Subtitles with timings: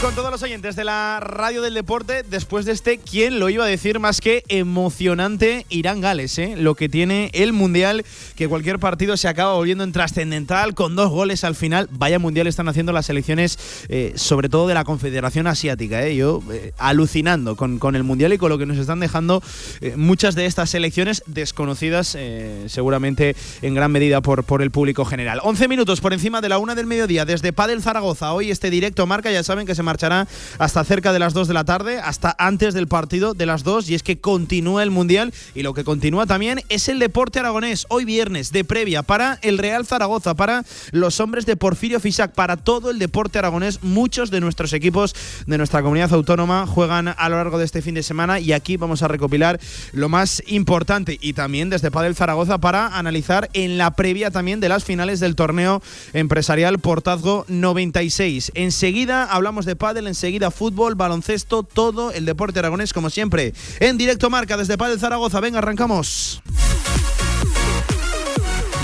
[0.00, 3.64] Con todos los oyentes de la radio del deporte, después de este, ¿quién lo iba
[3.64, 6.38] a decir más que emocionante Irán Gales?
[6.38, 6.54] Eh?
[6.56, 11.10] Lo que tiene el Mundial, que cualquier partido se acaba volviendo en trascendental, con dos
[11.10, 11.86] goles al final.
[11.90, 13.58] Vaya Mundial están haciendo las selecciones,
[13.88, 16.06] eh, sobre todo de la Confederación Asiática.
[16.06, 16.18] Eh.
[16.18, 19.42] Eh, alucinando con, con, el Mundial y con lo que nos están dejando
[19.96, 22.16] muchas de estas selecciones desconocidas,
[22.66, 25.40] seguramente en gran medida por, por el público general.
[25.42, 28.32] 11 minutos por encima de la una del mediodía, desde Padel Zaragoza.
[28.32, 31.54] Hoy este directo marca, ya saben que se marchará hasta cerca de las 2 de
[31.54, 35.34] la tarde, hasta antes del partido de las 2, y es que continúa el Mundial
[35.54, 37.86] y lo que continúa también es el deporte aragonés.
[37.88, 42.56] Hoy viernes de previa para el Real Zaragoza, para los hombres de Porfirio Fisac, para
[42.56, 43.82] todo el deporte aragonés.
[43.82, 45.14] Muchos de nuestros equipos
[45.46, 48.76] de nuestra comunidad autónoma juegan a lo largo de este fin de semana y aquí
[48.76, 49.58] vamos a recopilar
[49.92, 54.68] lo más importante y también desde Padel Zaragoza para analizar en la previa también de
[54.68, 58.52] las finales del torneo empresarial Portazgo 96.
[58.54, 63.52] Enseguida hablamos de pádel, enseguida fútbol, baloncesto, todo el deporte aragonés como siempre.
[63.80, 65.40] En directo marca desde Padel Zaragoza.
[65.40, 66.42] Venga, arrancamos.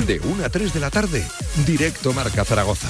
[0.07, 1.25] De 1 a 3 de la tarde,
[1.67, 2.89] directo marca Zaragoza.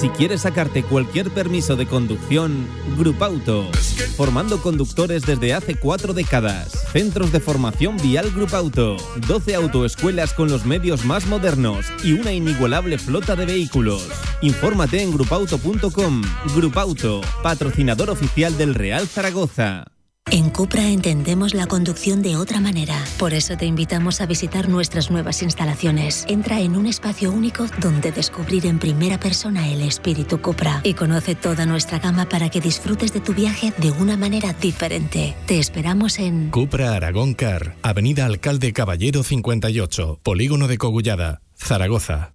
[0.00, 3.68] Si quieres sacarte cualquier permiso de conducción, Grupauto.
[4.16, 6.72] Formando conductores desde hace cuatro décadas.
[6.92, 8.96] Centros de formación vial Grupauto.
[9.26, 14.08] 12 autoescuelas con los medios más modernos y una inigualable flota de vehículos.
[14.42, 16.22] Infórmate en grupauto.com.
[16.54, 19.99] Grupauto, patrocinador oficial del Real Zaragoza.
[20.32, 23.04] En Cupra entendemos la conducción de otra manera.
[23.18, 26.24] Por eso te invitamos a visitar nuestras nuevas instalaciones.
[26.28, 31.34] Entra en un espacio único donde descubrir en primera persona el espíritu Cupra y conoce
[31.34, 35.34] toda nuestra gama para que disfrutes de tu viaje de una manera diferente.
[35.46, 42.34] Te esperamos en Cupra Aragón Car, Avenida Alcalde Caballero 58, Polígono de Cogullada, Zaragoza.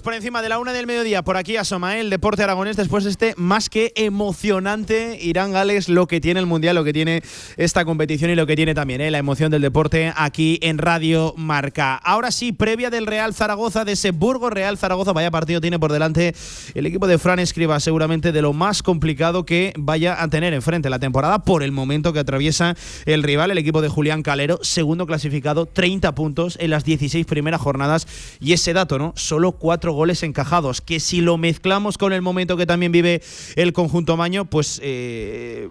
[0.00, 1.22] Por encima de la una del mediodía.
[1.22, 6.06] Por aquí asoma el deporte aragonés después de este más que emocionante Irán Gales, lo
[6.06, 7.22] que tiene el mundial, lo que tiene
[7.58, 9.10] esta competición y lo que tiene también ¿eh?
[9.10, 11.96] la emoción del deporte aquí en Radio Marca.
[11.96, 15.92] Ahora sí, previa del Real Zaragoza, de ese Burgos Real Zaragoza, vaya partido tiene por
[15.92, 16.34] delante
[16.74, 20.88] el equipo de Fran Escriba, seguramente de lo más complicado que vaya a tener enfrente
[20.88, 25.06] la temporada por el momento que atraviesa el rival, el equipo de Julián Calero, segundo
[25.06, 28.06] clasificado, 30 puntos en las 16 primeras jornadas
[28.40, 29.12] y ese dato, ¿no?
[29.16, 33.22] solo cuatro goles encajados, que si lo mezclamos con el momento que también vive
[33.56, 35.68] el conjunto Maño, pues eh,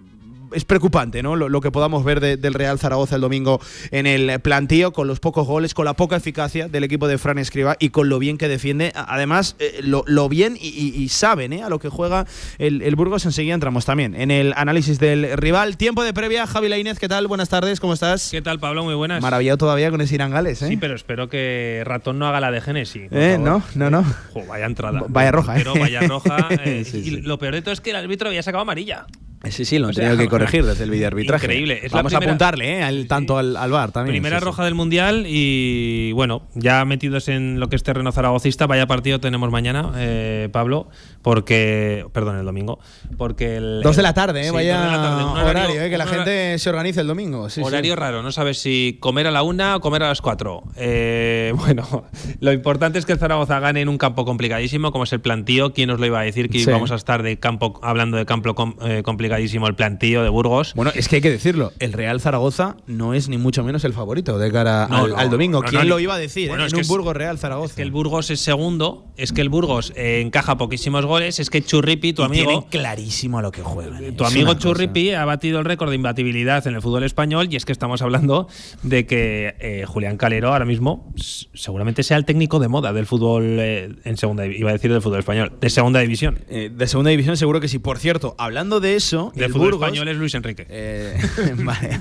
[0.54, 1.36] es preocupante, ¿no?
[1.36, 5.48] Lo, que podamos ver del Real Zaragoza el domingo en el plantío, con los pocos
[5.48, 8.48] goles, con la poca eficacia del equipo de Fran Escriba y con lo bien que
[8.48, 8.92] defiende.
[8.96, 11.64] Además, eh, lo, bien y, saben ¿eh?
[11.64, 12.26] a lo que juega
[12.58, 13.26] el, Burgos.
[13.26, 15.78] Enseguida entramos también en el análisis del rival.
[15.78, 17.28] Tiempo de previa, Javi Lainez, ¿qué tal?
[17.28, 18.30] Buenas tardes, ¿cómo estás?
[18.32, 18.84] ¿Qué tal, Pablo?
[18.84, 19.22] Muy buenas.
[19.22, 20.68] Maravillado todavía con ese Irán Gales, ¿eh?
[20.68, 23.10] Sí, pero espero que Ratón no haga la de Genesis.
[23.12, 23.38] ¿Eh?
[23.40, 24.06] No, no, no.
[24.48, 25.04] vaya entrada.
[25.08, 25.64] Vaya roja, ¿eh?
[25.64, 26.50] Pero vaya roja.
[26.66, 29.06] y lo peor de todo es que el árbitro había sacado amarilla.
[29.50, 31.46] Sí, sí, lo han tenido que corregir desde el videoarbitraje.
[31.46, 31.82] Increíble.
[31.92, 33.06] Vamos a apuntarle ¿eh?
[33.06, 34.14] tanto al, al, bar también.
[34.14, 38.86] Primera roja del Mundial y bueno, ya metidos en lo que es terreno zaragocista, vaya
[38.86, 40.88] partido tenemos mañana, eh, Pablo,
[41.24, 42.80] porque, perdón, el domingo,
[43.18, 43.82] porque el...
[43.82, 44.52] Dos de la tarde, ¿eh?
[44.52, 45.90] vaya horario, ¿eh?
[45.90, 47.48] que la gente se organice el domingo.
[47.62, 50.64] horario raro, no sabes si comer a la una o comer a las cuatro.
[50.76, 52.06] Eh, bueno,
[52.40, 55.74] lo importante es que el Zaragoza gane en un campo complicadísimo, como es el plantío.
[55.74, 58.54] ¿Quién nos lo iba a decir que íbamos a estar de campo hablando de campo
[58.54, 59.31] complicado?
[59.36, 60.74] El plantillo de Burgos.
[60.76, 63.94] Bueno, es que hay que decirlo, el Real Zaragoza no es ni mucho menos el
[63.94, 65.62] favorito de cara al, domingo.
[65.62, 66.50] ¿Quién lo iba a decir?
[66.50, 67.72] Bueno, es un Burgos Real Zaragoza.
[67.72, 71.50] Es que el Burgos es segundo, es que el Burgos eh, encaja poquísimos goles, es
[71.50, 72.68] que Churripi, tu amigo.
[72.70, 74.00] clarísimo a lo que juega.
[74.02, 77.56] Eh, tu amigo Churripi ha batido el récord de imbatibilidad en el fútbol español y
[77.56, 78.48] es que estamos hablando
[78.84, 81.14] de que eh, Julián Calero ahora mismo
[81.54, 85.20] seguramente sea el técnico de moda del fútbol en segunda, iba a decir del fútbol
[85.20, 86.40] español, de segunda división.
[86.50, 87.80] de segunda división seguro que sí.
[87.80, 90.66] Por cierto, hablando de eso, de el fútbol Burgos, español es Luis Enrique.
[90.70, 91.16] Eh,
[91.64, 92.00] vale.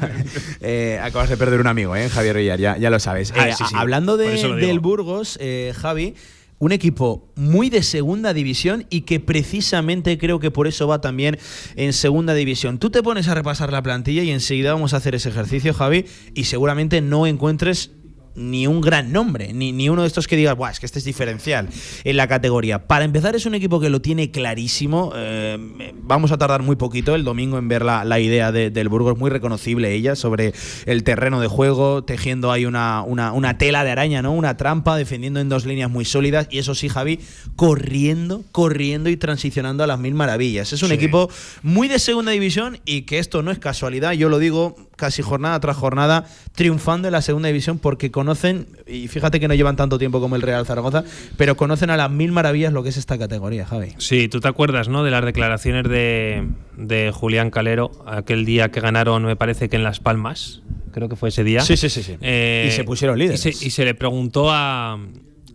[0.60, 2.08] Eh, acabas de perder un amigo, ¿eh?
[2.08, 3.32] Javier Villar, ya, ya lo sabes.
[3.36, 5.38] Ah, Eh, sí, sí, Hablando de- del Burgos,
[5.76, 6.14] Javi,
[6.58, 11.38] un equipo muy de segunda división y que precisamente creo que por eso va también
[11.74, 12.78] en segunda división.
[12.78, 16.04] Tú te pones a repasar la plantilla y enseguida vamos a hacer ese ejercicio, Javi,
[16.34, 17.92] y seguramente no encuentres
[18.34, 20.98] ni un gran nombre, ni, ni uno de estos que digas, Buah, es que este
[20.98, 21.68] es diferencial
[22.04, 22.86] en la categoría.
[22.86, 25.12] Para empezar, es un equipo que lo tiene clarísimo.
[25.16, 28.88] eh, vamos a tardar muy poquito el domingo en ver la, la idea de- del
[28.88, 30.52] Burgos, muy reconocible ella, sobre
[30.86, 34.32] el terreno de juego, tejiendo ahí una, una, una tela de araña, ¿no?
[34.32, 36.46] Una trampa, defendiendo en dos líneas muy sólidas.
[36.50, 37.20] Y eso sí, Javi,
[37.56, 40.72] corriendo, corriendo y transicionando a las mil maravillas.
[40.72, 40.94] Es un Sí.
[40.94, 41.28] equipo
[41.62, 45.58] muy de segunda división y que esto no es casualidad, yo lo digo casi jornada
[45.60, 49.98] tras jornada, triunfando en la segunda división porque conocen, y fíjate que no llevan tanto
[49.98, 51.04] tiempo como el Real Zaragoza,
[51.38, 53.94] pero conocen a las mil maravillas lo que es esta categoría, Javi.
[53.96, 55.02] Sí, tú te acuerdas, ¿no?
[55.04, 56.46] De las declaraciones de,
[56.76, 60.60] de Julián Calero aquel día que ganaron, me parece que en Las Palmas,
[60.92, 61.62] creo que fue ese día.
[61.62, 62.16] Sí, sí, sí, sí.
[62.20, 63.46] Eh, Y se pusieron líderes.
[63.46, 64.98] Y se, y se le preguntó a,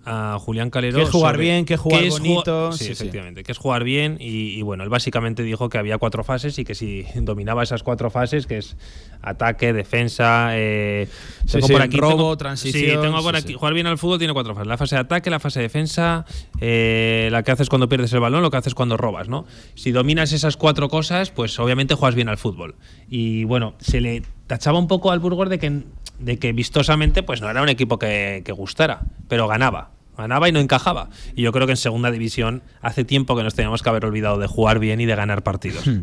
[0.06, 0.98] a Julián Calero.
[0.98, 2.92] Que es jugar sobre bien, que es jugar qué es ju- bonito, Sí, sí, sí.
[2.94, 4.18] efectivamente, que es jugar bien.
[4.20, 7.82] Y, y bueno, él básicamente dijo que había cuatro fases y que si dominaba esas
[7.84, 8.78] cuatro fases, que es
[9.22, 11.08] ataque, defensa, eh,
[11.46, 13.54] Sí, sí, robo, transición, Sí, tengo por aquí.
[13.54, 16.26] Jugar bien al fútbol tiene cuatro fases: la fase de ataque, la fase de defensa,
[16.62, 19.46] eh, la que haces cuando pierdes el balón, lo que haces cuando robas, ¿no?
[19.74, 22.76] Si dominas esas cuatro cosas, pues obviamente juegas bien al fútbol.
[23.10, 25.84] Y bueno, se le tachaba un poco al Burgos de que,
[26.20, 29.92] de que vistosamente pues no era un equipo que, que gustara, pero ganaba.
[30.18, 31.10] Ganaba y no encajaba.
[31.36, 34.38] Y yo creo que en segunda división hace tiempo que nos teníamos que haber olvidado
[34.38, 35.84] de jugar bien y de ganar partidos.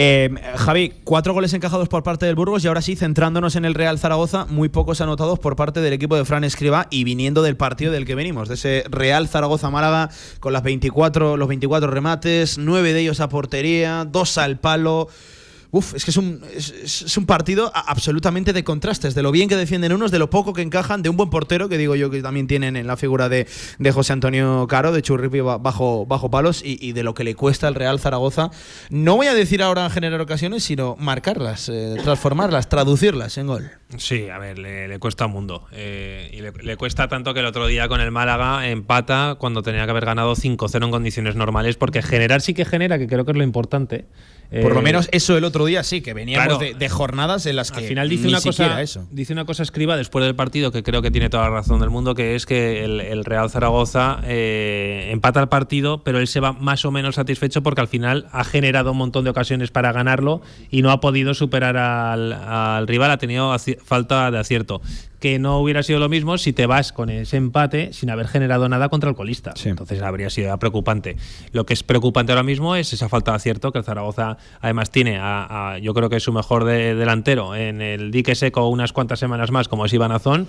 [0.00, 3.74] Eh, Javi, cuatro goles encajados por parte del Burgos y ahora sí, centrándonos en el
[3.74, 7.56] Real Zaragoza, muy pocos anotados por parte del equipo de Fran Escriba y viniendo del
[7.56, 10.10] partido del que venimos, de ese Real Zaragoza-Málaga
[10.40, 15.08] con las 24, los 24 remates, nueve de ellos a portería, dos al palo.
[15.70, 19.56] Uf, es que es un, es, un partido absolutamente de contrastes, de lo bien que
[19.56, 22.22] defienden unos, de lo poco que encajan, de un buen portero, que digo yo que
[22.22, 23.46] también tienen en la figura de,
[23.78, 27.34] de José Antonio Caro, de Churripi ba- bajo, bajo palos, y, de lo que le
[27.34, 28.50] cuesta al Real Zaragoza.
[28.88, 33.70] No voy a decir ahora generar ocasiones, sino marcarlas, eh, transformarlas, traducirlas en gol.
[33.98, 35.66] Sí, a ver, le, cuesta un mundo.
[35.72, 39.84] Eh, y le cuesta tanto que el otro día con el Málaga empata cuando tenía
[39.84, 43.32] que haber ganado 5-0 en condiciones normales, porque generar sí que genera, que creo que
[43.32, 44.06] es lo importante.
[44.50, 46.58] Por lo Eh, menos eso el otro día sí, que veníamos claro.
[46.58, 49.06] de, de jornadas en las que Al final dice ni una cosa, eso.
[49.10, 51.90] dice una cosa escriba después del partido que creo que tiene toda la razón del
[51.90, 56.40] mundo, que es que el, el Real Zaragoza eh, empata el partido, pero él se
[56.40, 59.92] va más o menos satisfecho porque al final ha generado un montón de ocasiones para
[59.92, 60.40] ganarlo
[60.70, 63.54] y no ha podido superar al, al rival, ha tenido
[63.84, 64.80] falta de acierto.
[65.20, 68.68] Que no hubiera sido lo mismo si te vas con ese empate sin haber generado
[68.68, 69.52] nada contra el colista.
[69.56, 69.68] Sí.
[69.68, 71.16] Entonces habría sido preocupante.
[71.52, 74.90] Lo que es preocupante ahora mismo es esa falta de acierto que el Zaragoza además
[74.90, 78.68] tiene a, a- yo creo que es su mejor de- delantero en el dique seco
[78.68, 80.46] unas cuantas semanas más como es Iván Azón,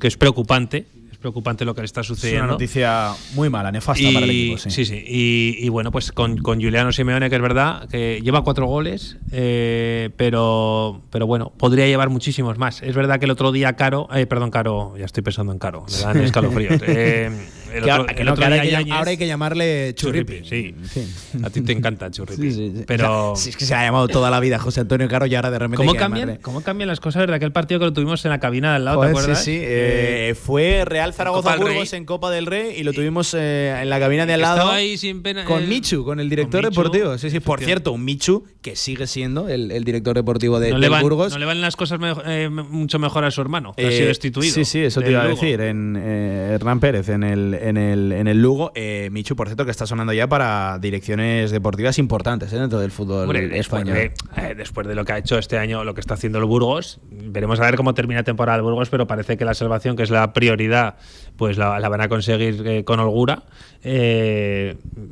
[0.00, 0.86] que es preocupante.
[1.20, 2.46] Preocupante lo que le está Es una sucediendo.
[2.52, 4.58] noticia muy mala, nefasta Y- para el equipo.
[4.70, 5.04] sí, sí.
[5.06, 9.18] Y, y bueno, pues con, con Juliano Simeone, que es verdad, que lleva cuatro goles,
[9.30, 12.82] eh, pero, pero bueno, podría llevar muchísimos más.
[12.82, 15.84] Es verdad que el otro día Caro, eh, perdón, Caro, ya estoy pensando en Caro,
[15.92, 16.80] me dan escalofríos.
[16.86, 17.30] Eh,
[17.78, 20.42] ahora, hay que, llamarle Churripi.
[20.42, 21.06] Churripi, sí.
[21.42, 22.50] A ti te encanta Churripi.
[22.60, 22.72] Sí.
[22.86, 23.32] Pero.
[23.32, 25.34] O sea, si es que se ha llamado toda la vida José Antonio Caro y
[25.34, 25.76] ahora de repente.
[25.76, 28.40] ¿Cómo cambian, llamarle- ¿Cómo cambian las cosas de aquel partido que lo tuvimos en la
[28.40, 28.96] cabina de al lado?
[28.98, 29.44] Joder, ¿Te acuerdas?
[29.44, 29.60] Sí, sí.
[29.62, 33.88] eh, fue Real Zaragoza del Burgos en Copa del Rey y lo tuvimos eh, en
[33.90, 34.70] la cabina de al Estaba lado.
[34.70, 37.18] ahí sin pena- Con el- Michu, con el director con Michu, deportivo.
[37.18, 37.40] Sí, sí.
[37.40, 40.88] Por cierto, un Michu que sigue siendo el, el director deportivo de, no, del le
[40.88, 41.32] van, Burgos.
[41.32, 43.92] no le van las cosas me- eh, mucho mejor a su hermano, que ha Eh,
[43.96, 44.52] sido destituido.
[44.54, 45.60] Sí, sí, eso te del iba a decir.
[45.60, 48.72] En eh, Hernán Pérez, en el, en el, en el Lugo.
[48.74, 52.90] Eh, Michu, por cierto, que está sonando ya para direcciones deportivas importantes eh, dentro del
[52.90, 53.96] fútbol Hombre, después español.
[53.96, 56.44] de, eh, después de lo que ha hecho este año, lo que está haciendo el
[56.44, 60.02] Burgos, veremos a ver cómo termina temporada el Burgos, pero parece que la salvación, que
[60.02, 60.96] es la prioridad,
[61.36, 63.44] pues la, la van a conseguir eh, con holgura.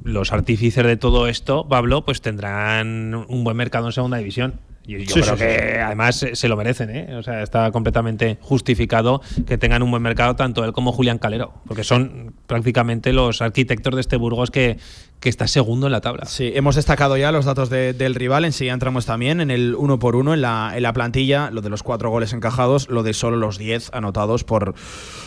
[0.04, 4.60] Los artífices de todo esto, Pablo, pues tendrán un buen mercado en segunda división.
[4.88, 7.14] Y yo Sí, creo sí, que además se lo merecen, ¿eh?
[7.14, 11.52] O sea, está completamente justificado que tengan un buen mercado tanto él como Julián Calero,
[11.66, 14.78] porque son prácticamente los arquitectos de este Burgos que,
[15.20, 16.26] que está segundo en la tabla.
[16.26, 18.44] Sí, hemos destacado ya los datos de- del rival.
[18.44, 21.70] Enseguida entramos también en el uno por uno, en la, en la plantilla, lo de
[21.70, 24.74] los cuatro goles encajados, lo de solo los diez anotados por,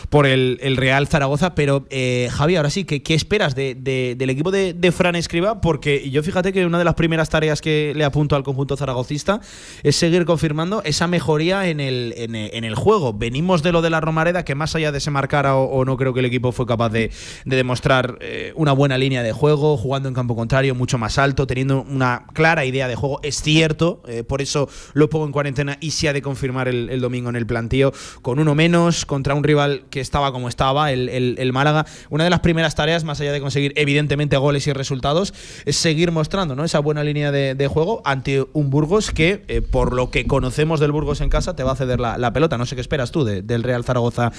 [0.08, 1.54] por el, el Real Zaragoza.
[1.54, 5.60] Pero, eh, Javi, ahora sí, ¿qué, qué esperas de- de- del equipo de, Fran Escriba?
[5.60, 9.40] Porque yo fíjate que una de las primeras tareas que le apunto al conjunto zaragocista
[9.82, 13.12] es seguir confirmando esa mejoría en el, en en el juego.
[13.12, 16.14] Venimos de lo de la Romareda, que más allá de se marcara o, no, creo
[16.14, 17.10] que el equipo fue capaz de,
[17.44, 21.46] de demostrar eh, una buena línea de juego, jugando en campo contrario, mucho más alto,
[21.46, 23.20] teniendo una clara idea de juego.
[23.22, 27.00] Es cierto, eh, por eso lo pongo en cuarentena y se ha de confirmar el,
[27.00, 31.50] domingo en el plantío, con uno menos, contra un rival que estaba como estaba, el,
[31.52, 31.84] Málaga.
[32.08, 35.34] Una de las primeras tareas, más allá de conseguir evidentemente goles y resultados,
[35.66, 36.64] es seguir mostrando ¿no?
[36.64, 40.92] esa buena línea de, juego ante un Burgos que, eh, por lo que conocemos del
[40.92, 42.56] Burgos en casa, te va a ceder la, pelota.
[42.56, 44.32] No sé qué esperas tú del Real Zaragoza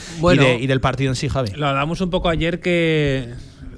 [0.59, 1.51] y, del partido en sí, Javi.
[1.55, 3.33] Lo hablamos un poco ayer que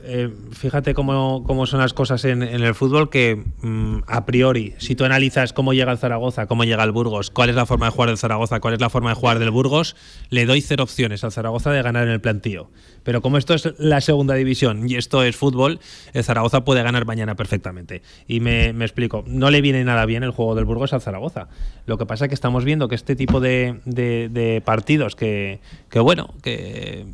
[0.08, 4.96] eh, fíjate cómo, cómo, son las cosas en, el fútbol que mm, a priori, si
[4.96, 7.92] tú analizas cómo llega el Zaragoza, cómo llega el Burgos, cuál es la forma de
[7.92, 9.96] jugar del Zaragoza, cuál es la forma de jugar del Burgos,
[10.30, 12.70] le doy cero opciones al Zaragoza de ganar en el plantío.
[13.06, 15.80] Pero como esto es la segunda división y esto es fútbol,
[16.14, 18.02] el Zaragoza puede ganar mañana perfectamente.
[18.28, 21.48] Y me, explico, no le viene nada bien el juego del Burgos al Zaragoza.
[21.86, 25.60] Lo que pasa es que estamos viendo que este tipo de, partidos que,
[25.94, 27.06] bueno, que,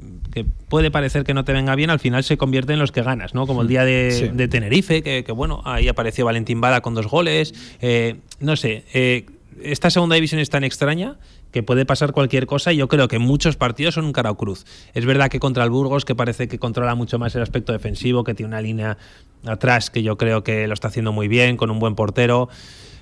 [0.70, 3.34] puede parecer que no te venga bien, al final se convierten en los que ganas,
[3.34, 3.48] ¿no?
[3.48, 7.54] Como el día de, Tenerife, que, bueno, ahí apareció Valentín Bada con dos goles.
[7.82, 9.26] Eh, no sé, eh,
[9.64, 11.18] esta segunda división es tan extraña
[11.52, 14.38] que puede pasar cualquier cosa y yo creo que muchos partidos son un cara o
[14.38, 14.66] cruz.
[14.94, 18.24] Es verdad que contra el Burgos, que parece que controla mucho más el aspecto defensivo,
[18.24, 18.98] que tiene una línea
[19.46, 22.50] atrás que yo creo que lo está haciendo muy bien, con un buen portero.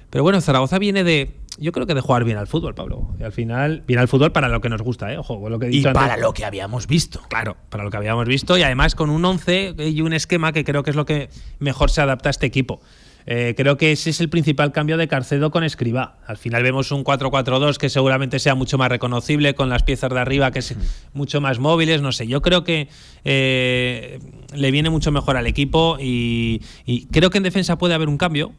[0.10, 3.14] Pero bueno, Zaragoza viene de, yo creo que de jugar bien al fútbol, Pablo.
[3.20, 5.18] Y al final, bien al fútbol para lo que nos gusta, ¿eh?
[5.18, 7.22] Ojo, lo que he dicho Y para lo que habíamos visto.
[7.30, 10.64] Claro, para lo que habíamos visto y además con un 11 y un esquema que
[10.64, 12.82] creo que es lo que mejor se adapta a este equipo.
[13.26, 16.18] Eh, creo que ese es el principal cambio de Carcedo con Escribá.
[16.26, 20.20] Al final vemos un 4-4-2 que seguramente sea mucho más reconocible, con las piezas de
[20.20, 20.76] arriba que es
[21.14, 22.26] mucho más móviles, no sé.
[22.26, 22.88] Yo creo que
[23.26, 24.20] eh,
[24.54, 26.62] le viene mucho mejor al equipo y
[27.12, 28.54] creo que en defensa puede haber un cambio,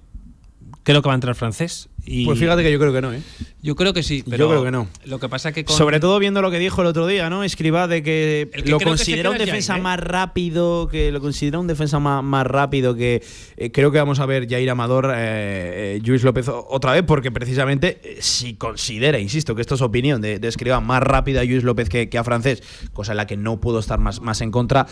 [0.83, 1.89] creo que va a entrar francés.
[2.07, 3.21] Y pues fíjate que yo creo que no, ¿eh?
[3.63, 4.89] Yo creo que sí, pero yo creo que no.
[5.05, 7.45] Lo que pasa que sobre todo viendo lo que dijo el otro día, ¿no?
[7.45, 9.81] Escriba de que, lo considera un defensa ¿eh?
[9.81, 13.23] más rápido, que lo considera un defensa más, más rápido que
[13.57, 18.01] eh, creo que vamos a ver Jair Amador, eh, Luis López otra vez porque precisamente
[18.21, 21.91] si considera, insisto, que esto es opinión de, de Escriba más rápida a Luis López
[21.91, 22.63] que, que, a francés,
[22.95, 24.87] cosa en la que no puedo estar más, más en contra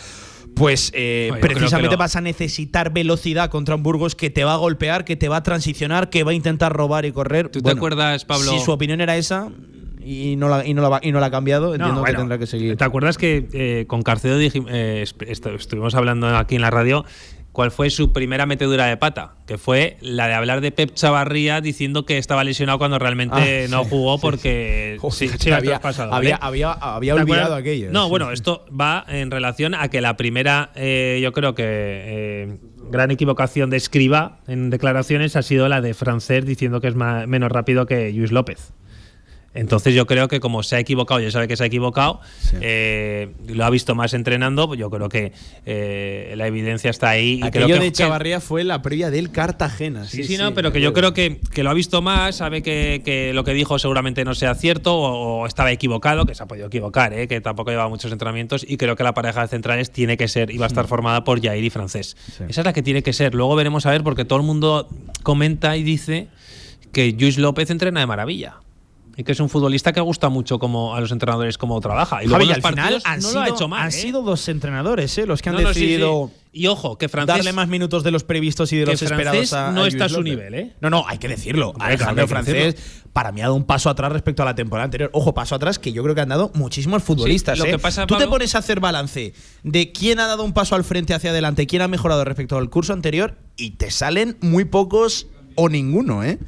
[0.59, 5.05] pues eh, precisamente vas a necesitar velocidad contra un Burgos que te va a golpear,
[5.05, 7.47] que te va a transicionar, que va a intentar robar y correr.
[7.49, 8.51] ¿Tú te acuerdas, Pablo?
[8.51, 9.49] Si su opinión era esa
[10.03, 12.45] y no la, y no la, y no la ha cambiado, entiendo que tendrá que
[12.45, 12.75] seguir.
[12.75, 17.05] ¿Te acuerdas que eh, con Carcedo eh, estuvimos hablando aquí en la radio
[17.51, 21.61] cuál fue su primera metedura de pata, que fue la de hablar de Pep Chavarría
[21.61, 27.15] diciendo que estaba lesionado cuando realmente ah, no jugó porque sí, había, pasado, había, había,
[27.15, 27.89] olvidado aquello.
[27.91, 32.57] No, bueno, esto va en relación a que la primera, eh, yo creo que eh,
[32.89, 37.51] gran equivocación de Escriba en declaraciones ha sido la de Francés diciendo que es menos
[37.51, 38.73] rápido que Luis López.
[39.59, 42.21] Entonces yo creo que como se ha equivocado, ya sabe que se ha equivocado,
[42.61, 45.33] eh, lo ha visto más entrenando, pues yo creo que
[45.65, 47.39] eh, la evidencia está ahí.
[47.43, 50.05] Y Aquello creo que, de Chavarría fue la previa del Cartagena.
[50.05, 53.43] Sí, sí, no, pero que yo creo que, lo ha visto más, sabe que, lo
[53.43, 57.27] que dijo seguramente no sea cierto o, estaba equivocado, que se ha podido equivocar, ¿eh?
[57.27, 60.51] que tampoco lleva muchos entrenamientos y creo que la pareja de centrales tiene que ser
[60.51, 62.15] y va a estar formada por Jair y Francés.
[62.47, 63.35] Esa es la que tiene que ser.
[63.35, 64.87] Luego veremos a ver porque todo el mundo
[65.21, 66.29] comenta y dice
[66.93, 68.59] que Luis López entrena de maravilla
[69.19, 72.23] y que es un futbolista que gusta mucho como a los entrenadores cómo trabaja.
[72.23, 73.91] Y luego al final han, no sido, lo ha hecho mal, han ¿eh?
[73.91, 75.25] sido dos entrenadores ¿eh?
[75.25, 78.77] los que han decidido y ojo que Francés darle más minutos de los previstos y
[78.77, 80.73] de los esperados a, no está a su nivel, ¿eh?
[80.79, 81.73] No, no, hay que decirlo.
[81.81, 82.77] Alejandro Francés
[83.11, 85.09] para mí ha dado un paso atrás respecto a la temporada anterior.
[85.11, 87.59] Ojo, paso atrás que yo creo que han dado muchísimos futbolistas.
[87.59, 87.71] lo ¿eh?
[87.71, 89.33] que pasa, Tú te pones a hacer balance
[89.63, 92.69] de quién ha dado un paso al frente hacia adelante, quién ha mejorado respecto al
[92.69, 96.39] curso anterior y te salen muy pocos o ninguno, ¿eh?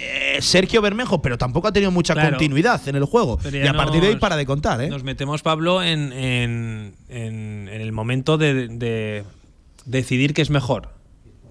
[0.00, 3.38] Eh, Sergio Bermejo, pero tampoco ha tenido mucha continuidad en el juego.
[3.52, 4.80] Y a partir de ahí para de contar.
[4.80, 4.88] ¿eh?
[4.88, 9.24] Nos metemos, Pablo, en, en, en, el momento de, de
[9.86, 10.97] decidir qué es mejor.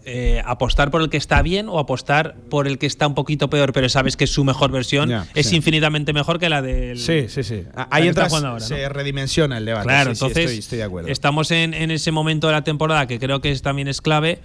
[0.10, 3.50] Eh, apostar por el que está bien o apostar por el que está un poquito
[3.50, 6.98] peor, pero sabes que su mejor versión es infinitamente mejor que la del.
[6.98, 7.66] Sí, sí, sí.
[7.90, 9.86] Ahí entras, ahora, se redimensiona el debate.
[9.86, 11.10] Claro, entonces de acuerdo.
[11.10, 14.40] estamos en, ese momento de la temporada que creo que también es clave,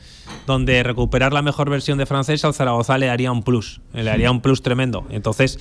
[0.48, 4.32] donde recuperar la mejor versión de francés al Zaragoza le haría un plus, le haría
[4.32, 5.06] un plus tremendo.
[5.10, 5.60] Entonces,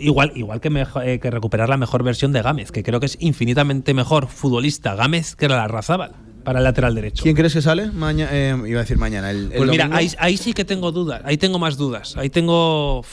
[0.00, 0.68] Igual, igual que,
[1.04, 4.94] eh, que recuperar la mejor versión de Gámez, que creo que es infinitamente mejor futbolista
[4.94, 6.12] Gámez que la Razábal
[6.48, 7.24] para el lateral derecho.
[7.24, 7.90] ¿Quién crees que sale?
[7.90, 9.30] Mañana, eh, iba a decir mañana.
[9.30, 11.20] El, pues mira, ahí, sí que tengo dudas.
[11.26, 12.16] Ahí tengo más dudas.
[12.16, 13.04] Ahí tengo.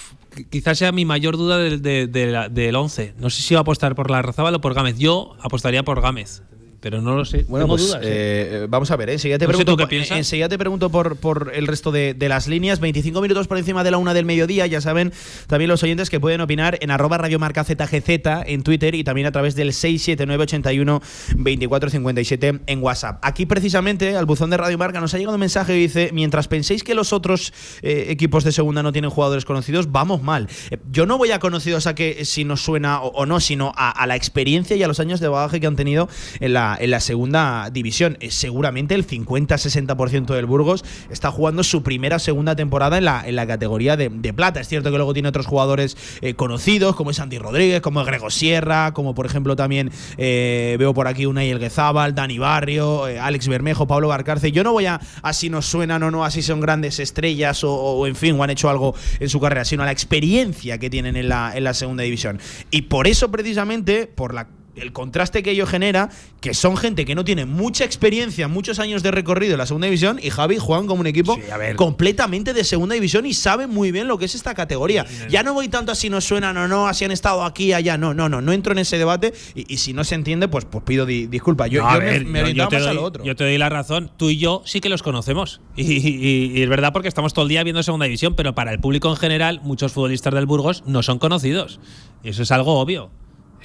[0.49, 3.15] Quizás sea mi mayor duda del, del, 11.
[3.19, 4.97] No sé si va a apostar por la Razábal o por Gámez.
[4.97, 6.43] Yo apostaría por Gámez
[6.85, 7.45] pero no lo sé.
[7.47, 8.01] Bueno, Tengo pues, dudas.
[8.03, 8.05] ¿eh?
[8.05, 9.13] eh, vamos a ver, ¿eh?
[9.13, 12.47] enseguida te No pregunto, por- enseguida te pregunto por, por el resto de, de las
[12.47, 12.79] líneas.
[12.79, 15.11] 25 minutos por encima de la una del mediodía, ya saben
[15.47, 19.31] también los oyentes que pueden opinar en arroba radiomarca ZGZ en Twitter y también a
[19.31, 21.01] través del 67981
[21.37, 23.17] 2457 en WhatsApp.
[23.23, 26.47] Aquí precisamente al buzón de Radio Marca nos ha llegado un mensaje que dice, mientras
[26.47, 27.51] penséis que los otros
[27.81, 30.47] eh, equipos de segunda no tienen jugadores conocidos, vamos mal.
[30.69, 33.71] Eh, yo no voy a conocidos a que si nos suena o, o no, sino
[33.75, 36.07] a, a la experiencia y a los años de bagaje que han tenido
[36.39, 38.17] en la, en la segunda división.
[38.19, 43.23] Eh, seguramente el 50-60% del Burgos está jugando su primera o segunda temporada en la,
[43.25, 44.59] en la categoría de, de plata.
[44.59, 48.07] Es cierto que luego tiene otros jugadores eh, conocidos, como es Andy Rodríguez, como es
[48.07, 53.47] Grego Sierra, como por ejemplo también eh, veo por aquí Unai Elguezábal, Dani Barrio, Alex
[53.47, 54.51] Bermejo, Pablo Barcarce.
[54.51, 57.63] Yo no voy a, a si nos suenan o no, a si son grandes estrellas
[57.63, 60.77] o, o, en fin, o han hecho algo en su carrera, sino a la experiencia
[60.77, 62.39] que tienen en la, en la segunda división.
[62.71, 66.09] Y por eso, precisamente, por la el contraste que ello genera,
[66.41, 69.85] que son gente que no tiene mucha experiencia, muchos años de recorrido en la segunda
[69.87, 71.41] división, y Javi juegan como un equipo Sí,
[71.75, 75.05] completamente de segunda división y saben muy bien lo que es esta categoría.
[75.29, 77.73] Ya no voy tanto a si nos suenan o no, a si han estado aquí,
[77.73, 77.97] allá.
[77.97, 80.65] No, no, no, no entro en ese debate y, y si no se entiende, pues,
[80.65, 81.69] pues pido di- disculpas.
[81.69, 83.23] Yo, No, a yo ver, me, me yo- te más a doy- lo otro.
[83.23, 84.11] Yo te doy la razón.
[84.17, 85.61] Tú y yo sí que los conocemos.
[85.75, 88.71] Y, y- y es verdad porque estamos todo el día viendo segunda división, pero para
[88.71, 91.79] el público en general, muchos futbolistas del Burgos no son conocidos.
[92.23, 93.11] Eso es algo obvio.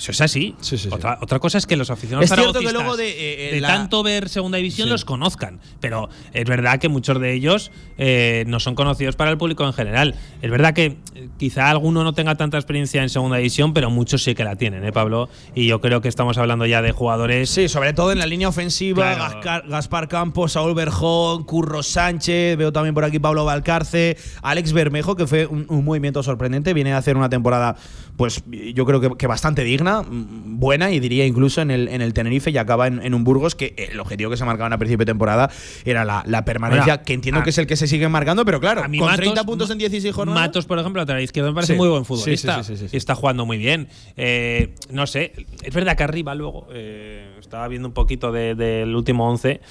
[0.00, 0.54] Eso es así.
[0.60, 0.88] Sí, sí, sí.
[0.90, 4.02] Otra, otra cosa es que los aficionados Es cierto que luego de, eh, la- tanto
[4.02, 5.60] ver segunda división los conozcan.
[5.78, 9.74] Pero es verdad que muchos de ellos eh, no son conocidos para el público en
[9.74, 10.14] general.
[10.40, 14.22] Es verdad que eh, quizá alguno no tenga tanta experiencia en segunda división, pero muchos
[14.22, 15.28] sí que la tienen, ¿eh, Pablo?
[15.54, 18.48] Y yo creo que estamos hablando ya de jugadores Sí, sobre todo en la línea
[18.48, 19.34] ofensiva, Claro.
[19.42, 25.14] Gascar- Gaspar Campos, Saúl Berjón, Curro Sánchez, veo también por aquí Pablo Valcarce, Alex Bermejo,
[25.14, 27.76] que fue un, un movimiento sorprendente, viene a hacer una temporada,
[28.20, 32.02] pues yo creo que, que bastante digna, mm, buena, y diría incluso en el, en
[32.02, 34.76] el Tenerife, y acaba en, en un Burgos que el objetivo que se marcaba a
[34.76, 35.50] principio de temporada
[35.86, 38.60] era la, la permanencia, que entiendo a- que es el que se sigue marcando, pero
[38.60, 40.38] claro, A mí con Matos- 30 puntos en 16 jornadas.
[40.48, 41.78] Matos, por ejemplo, lateral izquierdo me parece Sí.
[41.78, 42.62] muy buen futbolista.
[42.62, 42.94] sí, sí, sí, sí.
[42.94, 43.88] Y está jugando muy bien.
[44.18, 48.94] Eh, no sé, es verdad que arriba luego, eh, estaba viendo un poquito de- del
[48.94, 49.62] último 11,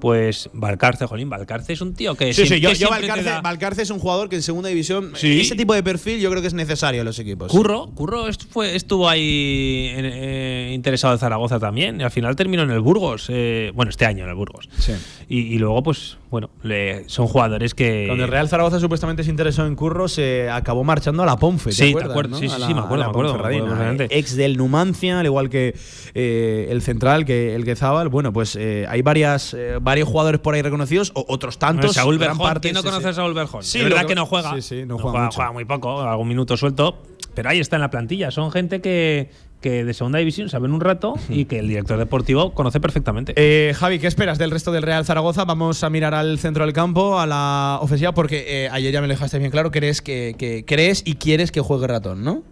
[0.00, 3.90] pues Valcarce, Jolín, Valcarce es un tío que Sí, sí, yo, Valcarce, da- Valcarce es
[3.90, 5.40] un jugador que en segunda división, Sí.
[5.40, 7.50] ese tipo de perfil yo creo que es necesario en los equipos.
[7.50, 12.62] Curro, Curro est- fue, estuvo ahí eh, interesado en Zaragoza también y al final terminó
[12.62, 13.26] en el Burgos.
[13.28, 14.68] eh, bueno, este año en el Burgos.
[14.78, 14.92] Sí.
[15.28, 18.04] Y, y luego, pues, bueno, le- son jugadores que.
[18.06, 21.70] Cuando el Real Zaragoza supuestamente se interesó en Curro, se acabó marchando a la Ponfe.
[21.70, 22.30] ¿te Sí, te acuerdas, acuerdo.
[22.30, 22.36] no?
[22.38, 24.18] Sí, sí, me acuerdo, a la me acuerdo, Ponferradina, me acuerdo perfectamente.
[24.18, 25.74] Ex del Numancia, al igual que
[26.14, 28.08] eh, el central, que el que Zabal.
[28.08, 31.94] Bueno, pues eh, hay varias, eh, varios jugadores por ahí reconocidos, o otros tantos.
[31.94, 32.38] Saúl Berjón.
[32.38, 33.62] parte, ¿Quién no conoce a Saúl Berjón?
[33.62, 34.54] Sí, verdad que- que no juega.
[34.54, 36.98] sí, sí, no juega juega, juega muy poco, algún minuto suelto.
[37.34, 38.30] Pero ahí está en la plantilla.
[38.32, 42.52] Son gente que, que de segunda división saben un rato y que el director deportivo
[42.54, 43.32] conoce perfectamente.
[43.36, 45.44] Eh, Javi, ¿qué esperas del resto del Real Zaragoza?
[45.44, 49.08] Vamos a mirar al centro del campo, a la ofensiva, porque eh, ayer ya me
[49.08, 52.42] lo dejaste bien claro, crees que, que- crees y quieres que juegue ratón, ¿no?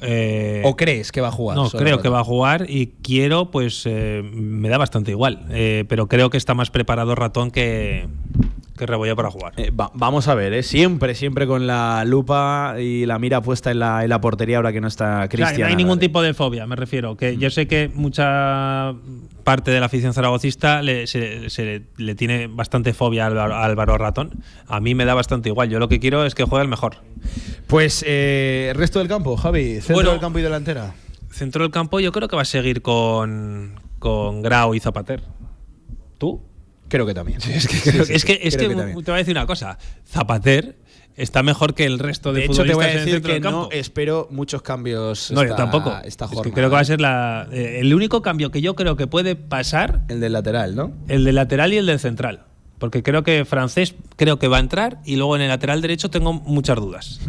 [0.00, 1.56] Eh, ¿O crees que va a jugar?
[1.56, 5.44] No, creo que va a jugar y quiero, pues eh, me da bastante igual.
[5.50, 8.06] Eh, pero creo que está más preparado Ratón que,
[8.78, 9.52] que Rebollo para jugar.
[9.58, 10.62] Eh, va- vamos a ver, ¿eh?
[10.62, 14.72] siempre, siempre con la lupa y la mira puesta en la, en la portería ahora
[14.72, 15.60] que no está Claro, Cristian.
[15.60, 17.16] no hay ningún tipo de fobia, me refiero.
[17.16, 18.94] Que yo sé que mucha
[19.44, 23.98] parte de la afición zaragocista le, se, se le, le tiene bastante fobia a Álvaro,
[23.98, 24.30] Ratón.
[24.66, 25.68] A mí me da bastante igual.
[25.68, 26.96] Yo lo que quiero es que juegue el mejor.
[27.66, 30.10] Pues eh, resto del campo, Javi, centro Bueno.
[30.12, 30.94] del campo y delantera.
[31.30, 35.22] Centro del campo yo creo que va a seguir con, con Grau y Zapater.
[36.18, 36.42] ¿Tú?
[36.88, 37.38] Creo que también.
[37.52, 39.04] Es que, Sí, sí, es que, sí, es creo que también.
[39.04, 39.78] te voy a decir una cosa.
[40.06, 40.76] Zapater
[41.16, 43.14] está mejor que el resto de, De hecho, te voy a futbolistas en el decir
[43.14, 43.58] centro que del campo.
[43.62, 45.30] no espero muchos cambios.
[45.32, 45.90] No, yo tampoco.
[46.04, 46.54] Esta Es que jornada.
[46.54, 49.34] creo que va a ser la, eh, el único cambio que yo creo que puede
[49.36, 50.92] pasar El del lateral, ¿no?
[51.08, 52.44] el del lateral y el del central.
[52.78, 56.10] Porque creo que francés creo que va a entrar y luego en el lateral derecho
[56.10, 57.20] tengo muchas dudas.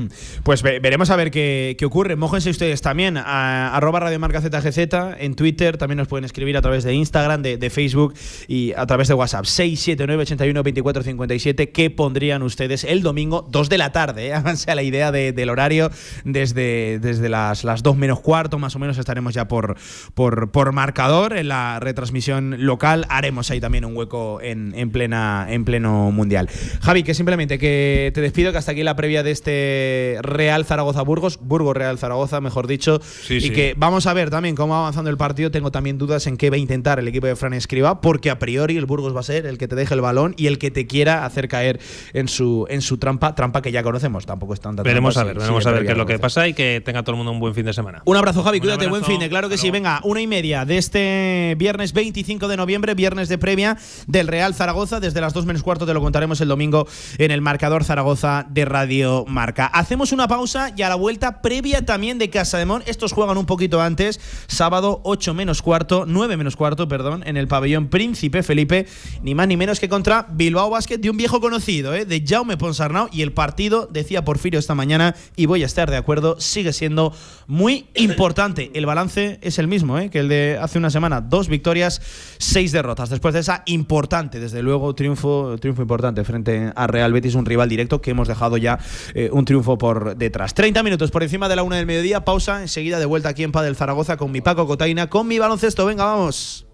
[0.43, 2.15] Pues ve- veremos a ver qué, qué ocurre.
[2.15, 3.17] Mójense ustedes también.
[3.17, 4.77] A, arroba Radiomarca ZGZ
[5.19, 5.77] en Twitter.
[5.77, 8.13] También nos pueden escribir a través de Instagram, de, de Facebook
[8.47, 9.45] y a través de WhatsApp.
[9.45, 11.71] 679 81 24 57.
[11.71, 14.27] ¿Qué pondrían ustedes el domingo 2 de la tarde?
[14.27, 14.33] ¿eh?
[14.35, 15.89] Háganse a la idea de- del horario.
[16.25, 19.75] Desde, desde las, las 2 menos cuarto, más o menos, estaremos ya por,
[20.13, 23.05] por, por marcador en la retransmisión local.
[23.09, 26.49] Haremos ahí también un hueco en, en plena plena, en pleno mundial.
[26.81, 31.39] Javi, que simplemente que te despido, que hasta aquí la previa de este Real Zaragoza-Burgos,
[31.41, 35.51] Burgos-Real Zaragoza, mejor dicho, y que vamos a ver también cómo va avanzando el partido.
[35.51, 38.39] Tengo también dudas en qué va a intentar el equipo de Fran Escriba, porque a
[38.39, 40.71] priori el Burgos va a ser el que te deje el balón y el que
[40.71, 41.79] te quiera hacer caer
[42.13, 45.37] en su, en su trampa, trampa que ya conocemos, tampoco es tanta Veremos a ver,
[45.37, 47.39] veremos a ver qué es lo que pasa y que tenga todo el mundo un
[47.39, 48.01] buen fin de semana.
[48.05, 49.71] Un abrazo, Javi, cuídate, buen fin de, claro que sí.
[49.71, 54.53] Venga, una y media de este viernes 25 de noviembre, viernes de previa del Real
[54.53, 54.99] Zaragoza.
[54.99, 56.87] Desde las 2 menos cuarto te lo contaremos el domingo
[57.19, 59.67] en el marcador Zaragoza de Radio Marca.
[59.67, 62.81] Hacemos una pausa y a la vuelta previa también de Casa de Mon.
[62.87, 67.47] Estos juegan un poquito antes, sábado 8 menos cuarto, 9 menos cuarto, perdón, en el
[67.47, 68.87] pabellón Príncipe Felipe,
[69.21, 72.05] ni más ni menos que contra Bilbao Basket de un viejo conocido, ¿eh?
[72.05, 73.07] de Jaume Ponsarnau.
[73.11, 77.13] Y el partido, decía Porfirio esta mañana, y voy a estar de acuerdo, sigue siendo
[77.45, 78.71] muy importante.
[78.73, 80.09] El balance es el mismo ¿eh?
[80.09, 82.01] que el de hace una semana: dos victorias,
[82.39, 83.11] seis derrotas.
[83.11, 87.69] Después de esa importante, desde luego, triunfo, triunfo importante frente a Real Betis, un rival
[87.69, 88.79] directo que hemos dejado ya
[89.13, 90.53] eh, un triunfo por detrás.
[90.53, 93.51] 30 minutos por encima de la una del mediodía, pausa, enseguida de vuelta aquí en
[93.51, 95.85] Padel Zaragoza con mi Paco Cotaina, con mi baloncesto.
[95.85, 96.68] Venga, vamos.